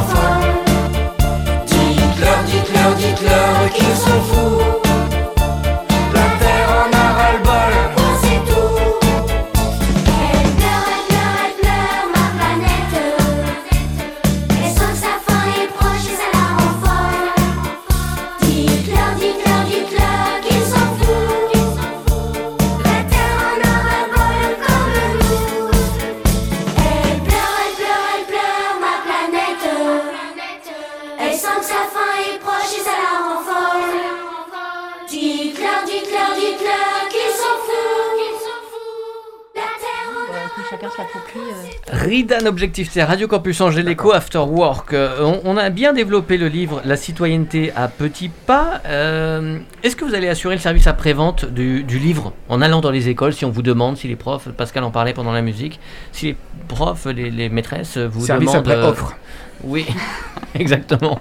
[40.97, 41.39] l'approprie.
[41.39, 41.97] euh.
[42.05, 44.93] Ridan Objectif Terre, Radio Campus Angers, l'écho After Work.
[44.93, 48.81] Euh, on, on a bien développé le livre La citoyenneté à petits pas.
[48.85, 52.91] Euh, Est-ce que vous allez assurer le service après-vente du, du livre en allant dans
[52.91, 55.79] les écoles si on vous demande, si les profs, Pascal en parlait pendant la musique,
[56.11, 58.67] si les profs, les, les maîtresses vous Service demandent.
[58.69, 59.15] euh, offre.
[59.63, 59.85] Oui,
[60.55, 61.19] exactement.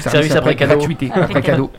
[0.00, 0.76] Service après cadeau.
[0.78, 1.70] Gratuité, après cadeau.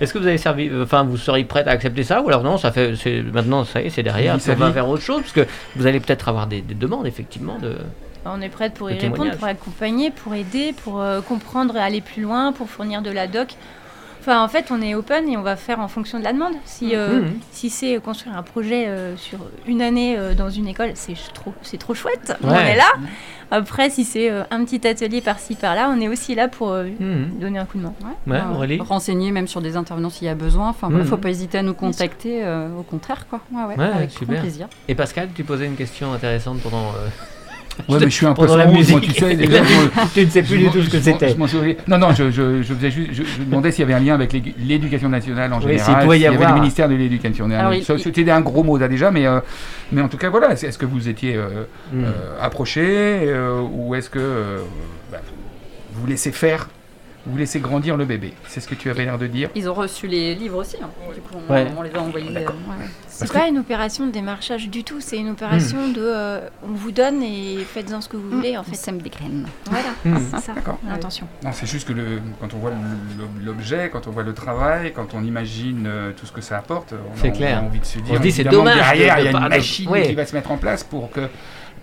[0.00, 2.42] Est-ce que vous avez servi, euh, enfin, vous seriez prête à accepter ça ou alors
[2.42, 5.02] non, ça fait, c'est maintenant, ça y est, c'est derrière, Oui, ça va vers autre
[5.02, 7.76] chose parce que vous allez peut-être avoir des, des demandes effectivement de.
[8.24, 9.38] On est prête pour y répondre, témoignage.
[9.38, 13.26] pour accompagner, pour aider, pour euh, comprendre et aller plus loin, pour fournir de la
[13.26, 13.48] doc.
[14.28, 16.52] Enfin, en fait, on est open et on va faire en fonction de la demande.
[16.66, 17.38] Si, euh, Mhm.
[17.50, 21.54] si c'est construire un projet euh, sur une année euh, dans une école, c'est trop,
[21.62, 22.36] c'est trop chouette.
[22.44, 22.84] On est là.
[23.50, 26.84] Après, si c'est euh, un petit atelier par-ci par-là, on est aussi là pour euh,
[27.00, 27.38] Mhm.
[27.40, 27.94] donner un coup de main.
[28.02, 28.34] Ouais.
[28.34, 30.68] Ouais, Ouais, Aurélie Renseigner même sur des intervenants s'il y a besoin.
[30.68, 31.10] Enfin, voilà, Mhm.
[31.10, 32.44] faut pas hésiter à nous contacter.
[32.44, 33.40] euh, au contraire, quoi.
[33.50, 34.28] Ouais, ouais, Ouais, avec super.
[34.28, 34.68] grand plaisir.
[34.88, 36.92] Et Pascal, tu posais une question intéressante pendant.
[37.80, 38.90] Euh, Ouais, mais je suis un peu la musique.
[38.92, 39.34] moi, tu sais.
[39.36, 41.28] déjà, je- tu ne sais plus je du tout ce que c'était.
[41.30, 41.74] je m'en souviens.
[41.86, 44.14] Non, non, je, je, je faisais juste, je, je demandais s'il y avait un lien
[44.14, 46.04] avec l'é- l'éducation nationale en Oui, général.
[46.04, 46.54] pouvait y s'il avait avoir.
[46.54, 47.76] le ministère de l'éducation nationale.
[47.78, 49.40] il- Ça, il- C'était un gros mot là déjà, mais, euh,
[49.92, 50.52] mais en tout cas, voilà.
[50.52, 52.04] Est-ce que vous étiez euh, Hmm.
[52.04, 52.10] euh,
[52.40, 54.58] approché euh, ou est-ce que euh,
[55.12, 55.18] bah,
[55.94, 56.68] vous laissez faire,
[57.28, 59.50] vous laissez grandir le bébé C'est ce que tu avais l'air de dire.
[59.54, 60.76] Ils ont reçu les livres aussi.
[60.82, 60.88] hein.
[61.14, 61.66] Du coup, on, Ouais.
[61.76, 62.28] on les a envoyés.
[62.36, 62.86] euh, ouais.
[63.06, 66.92] C'est pas une opération de démarchage du tout, c'est une opération de euh, on vous
[66.92, 68.76] donne et faites-en ce que vous voulez en On fait.
[68.76, 69.46] sème des graines.
[69.66, 70.18] Voilà, Mhm.
[70.34, 70.78] c'est ça D'accord.
[70.88, 71.26] l'intention.
[71.44, 72.70] Non, c'est juste que le, quand on voit
[73.44, 76.92] l'objet, quand on voit le travail, quand on imagine euh, tout ce que ça apporte,
[76.92, 77.58] on, a, clair.
[77.60, 78.16] on a envie de se dire.
[78.16, 80.06] se dit, c'est dommage Derrière, de- il y a une machine ouais.
[80.06, 81.20] qui va se mettre en place pour que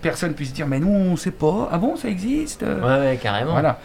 [0.02, 1.68] personne puisse dire Mais nous, on sait pas.
[1.70, 2.62] Ah bon, ça existe?
[2.62, 3.52] Ouais, ouais, carrément.
[3.52, 3.78] Voilà.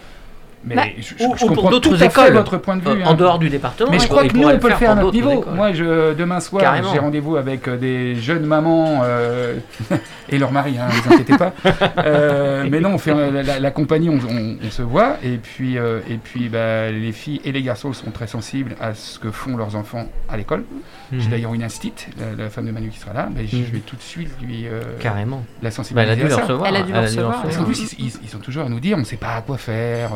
[0.63, 2.33] Mais Bah, je, je- ou- je ou pour comprends d'autres tout à fait écoles.
[2.33, 2.87] votre point de vue.
[2.89, 3.07] Euh, hein.
[3.09, 3.89] en dehors du département.
[3.91, 5.41] Mais je crois que nous, on peut le faire à notre niveau.
[5.41, 5.53] écoles.
[5.55, 6.91] Moi, je, demain soir, Carrément.
[6.93, 9.55] j'ai rendez-vous avec euh, des jeunes mamans euh,
[10.29, 11.53] et leur mari, hein, ne vous inquiétez pas.
[11.97, 15.17] Euh, mais non, on fait la, la compagnie, on, on- on se voit.
[15.23, 18.93] Et puis, euh, et puis bah, les filles et les garçons sont très sensibles à
[18.93, 20.63] ce que font leurs enfants à l'école.
[21.11, 21.29] J'ai Mhm.
[21.31, 23.29] d'ailleurs une instite, la, la femme de Manu qui sera là.
[23.35, 23.63] mais je, Mhm.
[23.67, 25.43] je vais tout de suite lui euh, Carrément.
[25.61, 26.41] la Bah, sensibiliser elle a dû à le ça.
[26.41, 26.67] recevoir.
[26.69, 29.01] Elle a dû le recevoir, Parce qu'en plus, ils sont toujours à nous dire, on
[29.01, 30.11] ne sait pas à quoi faire.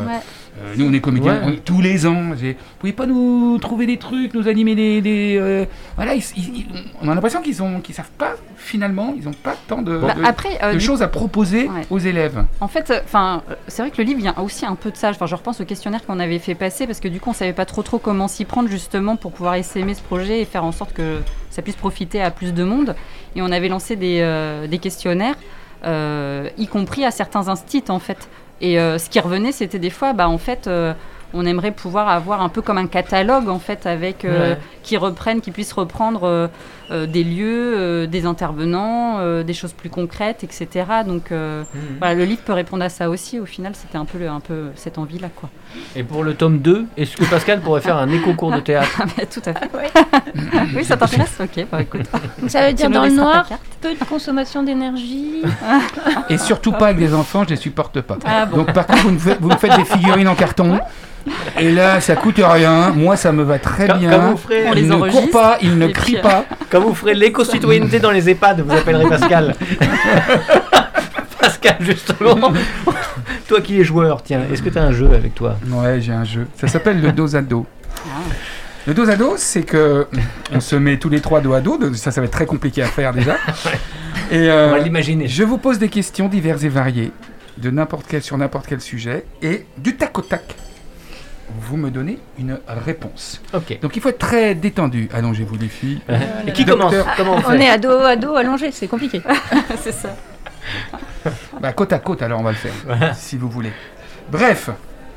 [0.62, 1.58] Euh, nous, on est comédiens Ouais.
[1.58, 2.30] on- tous les ans.
[2.34, 5.02] Vous pouvez pas nous trouver des trucs, nous animer des.
[5.02, 5.66] des, euh,
[5.98, 6.66] Voilà, ils- ils- ils-
[7.02, 10.14] on a l'impression qu'ils ont, qu'ils savent pas finalement, ils n'ont pas tant de, Bah,
[10.14, 11.86] de- après, euh, de choses à proposer Ouais.
[11.90, 12.46] aux élèves.
[12.62, 15.10] En fait, euh, enfin, c'est vrai que le livre vient aussi un peu de ça.
[15.10, 17.54] Enfin, je repense au questionnaire qu'on avait fait passer parce que du coup, on savait
[17.54, 20.72] pas trop trop comment s'y prendre justement pour pouvoir essaimer ce projet et faire en
[20.72, 21.20] sorte que
[21.50, 22.96] ça puisse profiter à plus de monde.
[23.36, 25.36] Et on avait lancé des, euh, des questionnaires,
[25.86, 28.30] euh, y compris à certains instituts en fait.
[28.62, 30.68] Et euh, ce qui revenait, c'était des fois, bah en fait.
[30.68, 30.94] euh,
[31.38, 34.58] on aimerait pouvoir avoir un peu comme un catalogue en fait avec euh, Ouais.
[34.84, 36.50] qui reprennent, qui puissent reprendre
[36.92, 40.86] euh, des lieux, euh, des intervenants, euh, des choses plus concrètes, etc.
[41.08, 41.82] Donc euh, Mhm.
[42.00, 43.40] voilà, le livre peut répondre à ça aussi.
[43.40, 45.50] Au final, c'était un peu, le- un peu cette envie-là, quoi.
[45.96, 49.06] Et pour le tome 2, est-ce que Pascal pourrait faire un éco-cours de théâtre Ah
[49.18, 49.70] bah, tout à fait.
[50.76, 51.38] oui, ça t'intéresse?
[51.40, 52.02] Ok, bah écoute.
[52.40, 53.48] Donc ça veut dire dans le noir,
[53.82, 55.42] peu de consommation d'énergie.
[56.30, 58.18] Et surtout pas avec des enfants, je les supporte pas.
[58.26, 58.58] Ah bon.
[58.58, 60.80] Donc par contre, vous me, faites, vous me faites des figurines en carton.
[61.60, 62.92] Et là, ça coûte rien.
[62.92, 64.12] Moi, ça me va très bien.
[64.12, 66.46] comme vous ferez- On il les ne court enregistre, pas, il ne crie puis, pas.
[66.76, 69.56] Quand vous ferez l'éco-citoyenneté dans les EHPAD, vous appellerez Pascal.
[71.40, 72.52] Pascal, justement.
[73.48, 75.56] toi qui es joueur, tiens, est-ce que tu as un jeu avec toi?
[75.70, 76.48] Ouais, j'ai un jeu.
[76.58, 77.66] Ça s'appelle le dos à dos.
[78.86, 80.06] Le dos à dos, c'est que
[80.52, 81.80] on se met tous les trois dos à dos.
[81.94, 83.38] Ça, ça va être très compliqué à faire déjà.
[84.30, 85.30] Et euh, On va l'imaginer.
[85.30, 87.14] je vous pose des questions diverses et variées
[87.58, 90.44] de n'importe quel sur n'importe quel sujet et du tac au tac.
[91.60, 93.42] Vous me donnez une réponse.
[93.54, 93.80] Ok.
[93.82, 95.10] Donc il faut être très détendu.
[95.14, 96.02] Allongez-vous les filles.
[96.48, 97.04] Et qui Docteur.
[97.06, 99.22] commence Comment on On fait est à dos à dos allongé, c'est compliqué.
[99.82, 100.16] c'est ça.
[101.62, 103.72] Bah, côte à côte, alors on va le faire, si vous voulez.
[104.32, 104.70] Bref,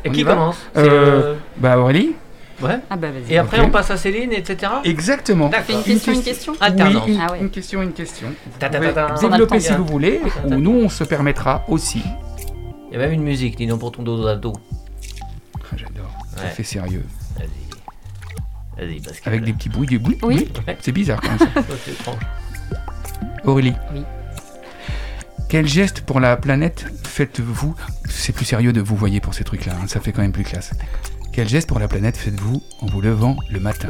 [0.05, 2.15] Et on qui va commence C'est, Euh, bah Aurélie
[2.61, 2.79] Ouais.
[2.91, 3.33] Ah bah vas-y.
[3.33, 3.67] Et après, Ok.
[3.69, 4.73] on passe à Céline, etc.
[4.85, 5.49] Exactement.
[5.49, 5.65] D'accord.
[5.67, 6.53] Fais une question, une question.
[6.61, 7.05] Alternance.
[7.07, 7.39] Oui, une, Ah ouais.
[7.41, 8.29] une question, une question.
[8.47, 9.15] Vous Ta, ta, pouvez ta, ta.
[9.15, 9.79] On a le développer temps, si bien.
[9.79, 10.57] vous voulez, Ta, ta, ou ta.
[10.57, 12.03] nous on se permettra aussi.
[12.91, 14.55] Il y a même une musique, dis donc, pour ton dos à dos.
[16.45, 16.51] Ouais.
[16.51, 17.05] fait sérieux.
[17.39, 18.99] Vas-y.
[19.01, 19.01] Vas-y.
[19.27, 20.19] Avec des petits bruits, des bruits.
[20.23, 20.51] Oui.
[20.81, 21.39] C'est bizarre quand même.
[21.55, 21.63] ça.
[21.85, 22.21] C'est étrange.
[23.45, 23.75] Aurélie.
[23.95, 24.03] Oui.
[25.49, 27.75] Quel geste pour la planète faites-vous?
[28.09, 30.45] C'est plus sérieux de vous voyez pour ces trucs-là, hein, ça fait quand même plus
[30.45, 30.73] classe.
[31.33, 33.89] Quel geste pour la planète faites-vous en vous levant le matin?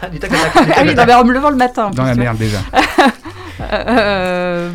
[0.00, 1.86] Ah, du tac au tac, du tac Ah oui, mais en me levant le matin.
[1.86, 2.24] en Dans plus, la tu vois.
[2.24, 2.60] merde déjà.
[3.72, 4.70] Euh,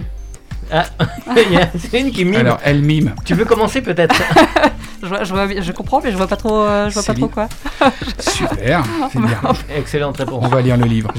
[0.71, 0.85] Ah,
[1.37, 2.39] il y a Céline qui mime.
[2.39, 3.13] Alors, elle mime.
[3.25, 4.15] Tu veux commencer peut-être
[5.03, 7.13] je, vois, je, vois, je comprends, mais je vois pas trop, euh, je vois pas
[7.13, 7.47] trop quoi.
[8.19, 9.39] Super, c'est bien.
[9.75, 10.43] Excellente réponse.
[10.45, 11.11] On va lire le livre.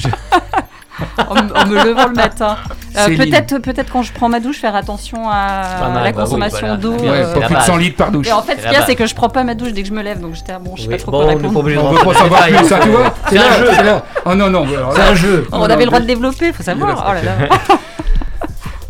[1.27, 2.57] En, me- en me levant le matin.
[2.97, 6.13] Euh, peut-être, peut-être quand je prends ma douche, faire attention à mal, la bah oui,
[6.13, 6.77] consommation voilà.
[6.77, 6.93] d'eau.
[6.93, 7.67] Ouais, euh, pas plus de base.
[7.67, 8.29] 100 litres par douche.
[8.29, 9.83] Et en fait, ce qu'il y a, c'est que je prends pas ma douche dès
[9.83, 11.29] que je me lève, donc j'étais bon, je sais Oui, pas trop bon, quoi on
[11.29, 11.59] répondre.
[11.59, 13.69] On rentrer veut pas savoir plus, ça, tu vois C'est un jeu.
[13.75, 14.05] c'est là.
[14.27, 14.67] Oh non, non.
[14.95, 15.49] C'est un jeu.
[15.51, 17.05] On avait le droit de développer, faut savoir.
[17.09, 17.49] Oh là là.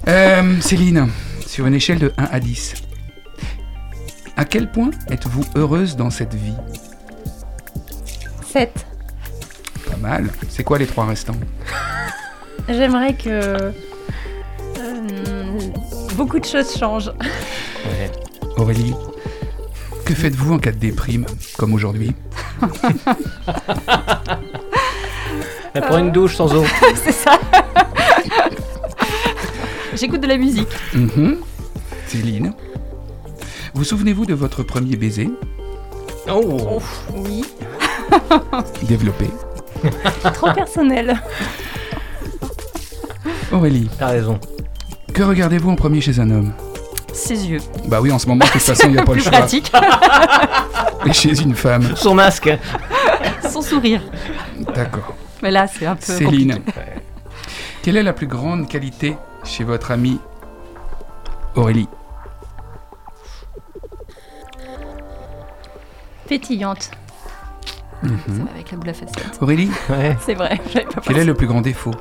[0.09, 1.09] Euh, Céline,
[1.47, 2.75] sur une échelle de 1 à 10,
[4.37, 6.57] à quel point êtes-vous heureuse dans cette vie?
[8.53, 8.85] 7.
[9.89, 10.31] Pas mal.
[10.49, 11.37] C'est quoi les trois restants?
[12.69, 13.73] J'aimerais que euh,
[16.17, 17.13] beaucoup de choses changent.
[17.21, 18.11] Ouais.
[18.57, 18.95] Aurélie,
[20.05, 21.27] que faites-vous en cas de déprime,
[21.57, 22.13] comme aujourd'hui?
[25.75, 26.65] Elle prend une douche sans eau.
[26.97, 27.39] c'est ça.
[29.95, 30.69] J'écoute de la musique.
[30.95, 31.39] Mhm.
[32.07, 32.53] Céline,
[33.75, 35.31] vous souvenez-vous de votre premier baiser?
[36.31, 36.81] Oh.
[37.15, 37.45] Oui.
[38.83, 39.27] Développé.
[40.35, 41.21] Trop personnel.
[43.51, 44.39] Aurélie, T'as raison.
[45.13, 46.53] que regardez-vous en premier chez un homme?
[47.13, 47.61] Ses yeux.
[47.87, 49.33] Bah oui, en ce moment, de toute façon, il n'y a pas le Plus choix.
[49.39, 49.71] pratique.
[51.07, 51.95] Et chez une femme.
[51.97, 52.51] Son masque.
[53.51, 54.01] Son sourire.
[54.75, 55.15] D'accord.
[55.43, 56.01] Mais là, c'est un peu.
[56.13, 56.81] Céline, compliqué.
[57.83, 60.21] quelle est la plus grande qualité chez votre amie
[61.55, 61.89] Aurélie
[66.29, 66.91] Pétillante.
[68.03, 68.19] Mhm.
[68.27, 69.39] Ça va avec la boule à facettes.
[69.41, 70.17] Aurélie, Ouais.
[70.25, 71.21] C'est vrai, j'avais pas quel pensé.
[71.21, 71.93] est le plus grand défaut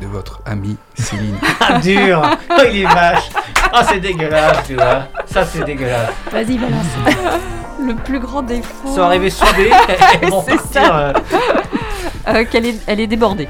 [0.00, 2.22] de votre amie Céline Ah, dur.
[2.50, 3.28] Oh, il est vache.
[3.72, 5.04] Ah, c'est dégueulasse, tu vois.
[5.26, 6.10] Ça, c'est dégueulasse.
[6.30, 6.84] Vas-y, balance.
[7.80, 8.88] Le plus grand défaut.
[8.88, 9.70] Ils sont arrivés soudés.
[10.22, 10.82] Ils vont C'est partir.
[10.82, 10.98] ça.
[10.98, 11.12] euh,
[12.28, 13.48] Euh, qu'elle est, elle est débordée.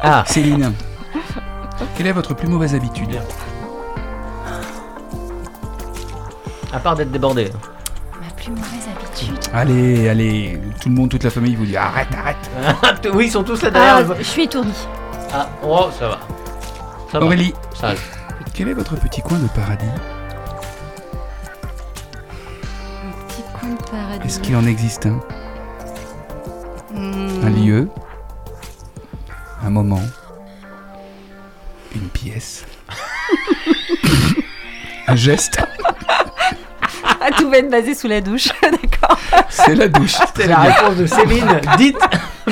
[0.00, 0.72] Ah, Céline,
[1.96, 3.18] quelle est votre plus mauvaise habitude
[6.72, 7.50] à part d'être débordé.
[8.20, 9.38] Ma plus mauvaise habitude.
[9.54, 13.08] Allez, allez, tout le monde, toute la famille vous dit arrête, arrête.
[13.14, 14.16] oui, ils sont tous là Ah, derrière.
[14.18, 14.86] je suis étourdie.
[15.32, 16.18] Ah, oh, ça va.
[17.10, 17.24] Ça va.
[17.24, 17.96] Aurélie, Sage.
[18.52, 19.86] quel est votre petit coin de paradis
[23.28, 24.26] Petit coin de paradis.
[24.26, 25.18] Est-ce qu'il en existe un?
[26.94, 27.44] Hmm.
[27.44, 27.88] Un lieu?
[29.64, 30.02] Un moment?
[31.96, 32.64] Une pièce
[35.08, 35.58] Un geste
[37.20, 38.48] Ah, tout va être basé sous la douche.
[38.62, 39.18] D'accord.
[39.48, 40.16] C'est la douche.
[40.34, 40.72] C'est la bien.
[40.72, 41.60] réponse de Céline.
[41.78, 41.96] Dites.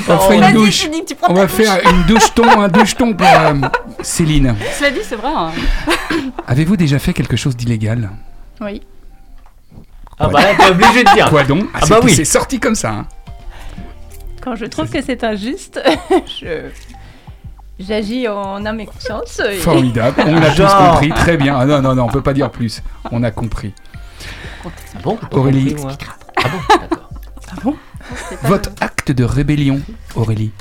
[0.09, 0.89] On fait une douche.
[1.07, 1.57] tu On va douche.
[1.57, 3.55] faire une douche-ton, un douche-ton pour euh,
[4.03, 4.55] Céline.
[4.79, 5.31] Cela dit, c'est vrai.
[5.35, 5.51] hein.
[6.47, 8.11] Avez-vous déjà fait quelque chose d'illégal?
[8.61, 8.81] Oui.
[10.19, 11.29] Ah, bah là, t'es obligé de dire.
[11.29, 11.67] Quoi donc?
[11.75, 12.15] Ah c'est- bah oui.
[12.15, 12.91] C'est sorti comme ça.
[12.93, 13.07] hein.
[14.41, 15.81] Quand je trouve que c'est injuste,
[16.41, 16.69] je
[17.79, 19.41] j'agis en âme et conscience.
[19.41, 20.23] et- Formidable.
[20.27, 21.09] On a tous compris.
[21.11, 21.57] Très bien.
[21.59, 22.83] Ah non, non, non, on peut pas dire plus.
[23.11, 23.73] On a compris.
[25.03, 25.75] Bon Aurélie.
[25.75, 25.97] compris.
[26.37, 27.11] Ah bon D'accord.
[27.51, 27.77] Ah bon?
[28.45, 29.81] Votre acte de rébellion,
[30.15, 30.53] Aurélie.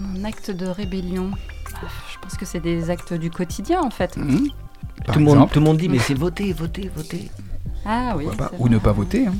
[0.00, 1.30] Mon acte de rébellion.
[2.12, 4.14] Je pense que c'est des actes du quotidien en fait.
[4.14, 5.52] Par Tout le, monde, exemple.
[5.54, 7.30] tout le monde dit, mais c'est voter, voter, voter.
[7.84, 8.26] Ah oui.
[8.58, 9.26] Ou ne pas voter.
[9.26, 9.34] hein.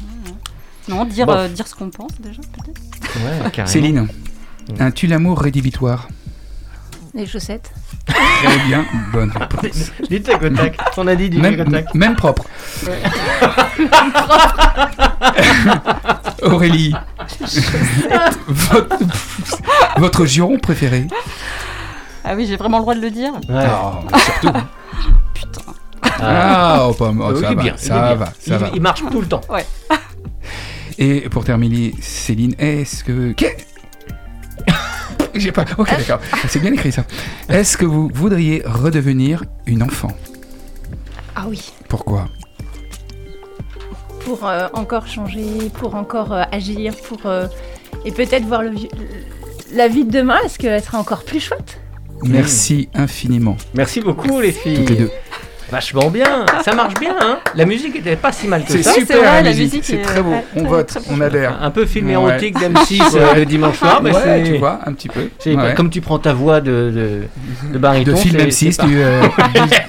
[0.88, 3.56] Non, dire, euh, dire ce qu'on pense déjà peut-être.
[3.58, 3.66] Ouais.
[3.66, 4.06] Céline,
[4.78, 6.08] un tue l'amour rédhibitoire.
[7.14, 7.72] Les chaussettes.
[8.06, 9.90] Très bien, bonne réponse.
[10.10, 10.76] Du tac au tac.
[10.98, 11.94] On a dit du tac au Même, tac.
[11.94, 12.44] même propre.
[16.42, 16.94] Aurélie,
[18.46, 18.96] votre,
[19.98, 21.06] votre juron préféré
[22.24, 23.32] Ah oui, j'ai vraiment le droit de le dire.
[23.48, 23.64] Ouais.
[23.64, 24.58] Ah, mais surtout.
[25.34, 25.60] Putain.
[26.20, 28.70] Ah, oh, oh, il ça va, bien, il ça va, ça il, va.
[28.74, 29.40] il marche tout le temps.
[30.98, 33.32] Et pour terminer, Céline, est-ce que...
[33.32, 33.66] Qu'est-
[35.38, 35.64] J'ai pas...
[35.78, 36.20] Ok, d'accord.
[36.48, 37.04] C'est bien écrit ça.
[37.48, 40.12] Est-ce que vous voudriez redevenir une enfant?
[41.34, 41.72] Ah oui.
[41.88, 42.28] Pourquoi?
[44.24, 47.26] Pour euh, encore changer, pour encore euh, agir, pour.
[47.26, 47.46] euh,
[48.04, 48.72] et peut-être voir le,
[49.72, 51.78] la vie de demain, est-ce qu'elle sera encore plus chouette?
[52.22, 54.78] Merci infiniment, Merci beaucoup, les filles.
[54.78, 55.10] toutes les deux.
[55.70, 56.46] Vachement bien.
[56.64, 57.38] Ça marche bien, hein.
[57.54, 58.92] La musique était pas si mal que C'est ça.
[58.92, 60.34] c'est super vrai, la musique, musique c'est est- très beau.
[60.54, 61.58] On vote, on adhère.
[61.60, 62.12] Un peu film Ouais.
[62.12, 64.52] érotique d'M6 euh, le dimanche soir, mais ouais, c'est.
[64.52, 65.28] tu vois, un petit peu.
[65.76, 68.12] Comme tu prends ta voix de, de, de baryton.
[68.12, 69.22] de film c'est- M6 c'est pas- du, euh,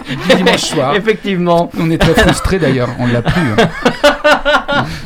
[0.07, 0.95] du- du dimanche soir.
[0.95, 1.69] Effectivement.
[1.79, 3.33] On est très frustrés d'ailleurs, on l'a plus.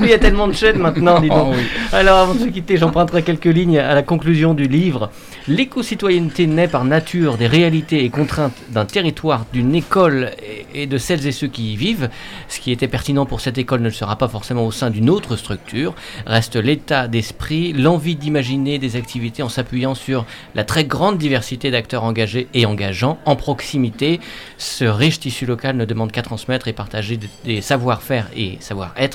[0.01, 1.47] Il y a tellement de chaînes maintenant, dis donc.
[1.51, 1.63] Oh, oui.
[1.93, 5.09] Alors, avant de se quitter, j'emprunterai quelques lignes à la conclusion du livre.
[5.47, 10.31] L'éco-citoyenneté naît par nature des réalités et contraintes d'un territoire, d'une école
[10.73, 12.09] et- de celles et ceux qui y vivent.
[12.47, 15.09] Ce qui était pertinent pour cette école ne le sera pas forcément au sein d'une
[15.09, 15.93] autre structure.
[16.25, 22.03] Reste l'état d'esprit, l'envie d'imaginer des activités en s'appuyant sur la très grande diversité d'acteurs
[22.03, 24.19] engagés et engageants en proximité.
[24.57, 29.10] Ce riche tissu local ne demande qu'à transmettre et partager des savoir-faire et savoir-être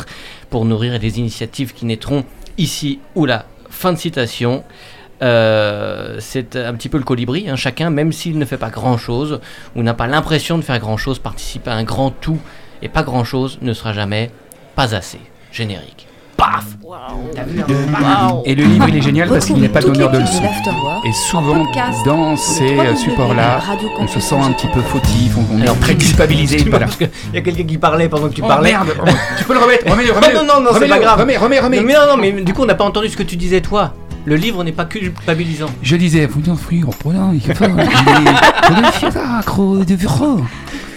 [0.51, 2.25] pour nourrir des initiatives qui naîtront
[2.59, 3.47] ici ou là.
[3.71, 4.65] Fin de citation.
[5.23, 9.41] Euh, c'est un petit peu le colibri, hein, chacun, même s'il ne fait pas grand-chose,
[9.75, 12.39] ou n'a pas l'impression de faire grand-chose, participe à un grand tout,
[12.83, 14.31] et pas grand-chose ne sera jamais
[14.75, 15.21] pas assez.
[15.53, 16.07] Générique.
[16.47, 16.65] Paf
[18.45, 20.45] Et le livre, il est génial parce qu'il n'est pas donneur de leçons.
[21.05, 21.67] Et souvent,
[22.05, 23.61] dans ces euh, supports-là,
[23.99, 26.59] on se sent un petit peu fautif, on, est très culpabilisé.
[26.59, 26.73] Qu'il
[27.35, 28.71] y a quelqu'un qui parlait pendant que tu Oh, parlais.
[28.71, 31.21] merde oh, Tu peux le remettre Remets-le, remets-le non, non, non, c'est pas grave.
[31.21, 33.17] Remets, remets, remets Non, mais non, non, mais du coup, on n'a pas entendu ce
[33.17, 33.95] que tu disais, toi.
[34.25, 35.67] Le livre n'est pas culpabilisant.
[35.83, 37.55] Je disais, vous n'en faites pas, il faut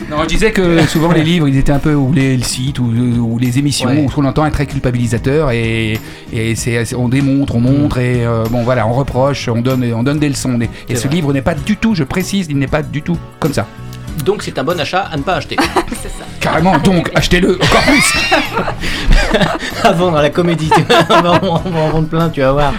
[0.09, 2.79] Non, je disais que souvent les livres, ils étaient un peu, ou les le site,
[2.79, 4.03] ou, ou les émissions, Ouais.
[4.05, 5.99] où ce qu'on entend est très culpabilisateur, et,
[6.31, 10.03] et c'est, on démontre, on montre, et euh, bon voilà, on reproche, on donne, on
[10.03, 10.57] donne des leçons.
[10.87, 11.15] Et ce vrai.
[11.15, 13.67] livre n'est pas du tout, je précise, il n'est pas du tout comme ça.
[14.25, 15.55] Donc, c'est un bon achat à ne pas acheter.
[16.39, 18.13] Carrément, donc achetez-le encore plus
[19.83, 22.51] Avant, dans la comédie, tu vois, on, va, on va en vendre plein, tu vas
[22.51, 22.73] voir.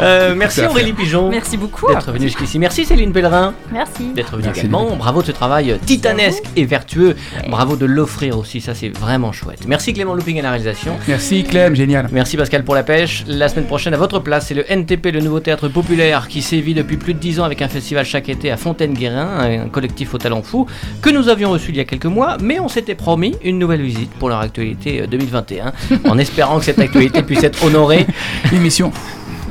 [0.00, 0.62] Euh, merci.
[0.66, 1.86] Aurélie Pigeon Merci beaucoup.
[1.88, 2.58] d'être venue jusqu'ici.
[2.58, 4.12] Merci Céline Pellerin Merci.
[4.14, 4.84] d'être venue également.
[4.84, 4.96] beaucoup.
[4.96, 7.16] Bravo de ce travail titanesque et vertueux.
[7.48, 9.60] Bravo de l'offrir aussi, ça c'est vraiment chouette.
[9.66, 10.96] Merci Clément Looping à la réalisation.
[11.08, 12.08] Merci Clem, génial.
[12.12, 13.24] Merci Pascal pour la pêche.
[13.26, 16.74] La semaine prochaine, à votre place, c'est le NTP, le nouveau théâtre populaire qui sévit
[16.74, 19.28] depuis plus de 10 ans avec un festival chaque été à Fontaine-Guérin,
[19.64, 20.66] un collectif au talent fou
[21.02, 23.82] que nous avions reçu il y a quelques mois, mais on s'était promis une nouvelle
[23.82, 25.72] visite pour leur actualité euh, 2021,
[26.04, 28.06] en espérant que cette actualité puisse être honorée.
[28.52, 28.92] L'émission.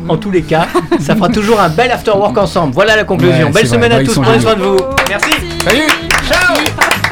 [0.10, 0.68] En tous les cas,
[1.00, 2.74] ça fera toujours un bel after work ensemble.
[2.74, 3.48] Voilà la conclusion.
[3.48, 3.76] Ouais, Belle vrai.
[3.78, 4.78] semaine à ils tous, prenez soin de vous.
[5.10, 5.32] Merci.
[5.64, 5.88] Salut
[6.28, 7.03] Ciao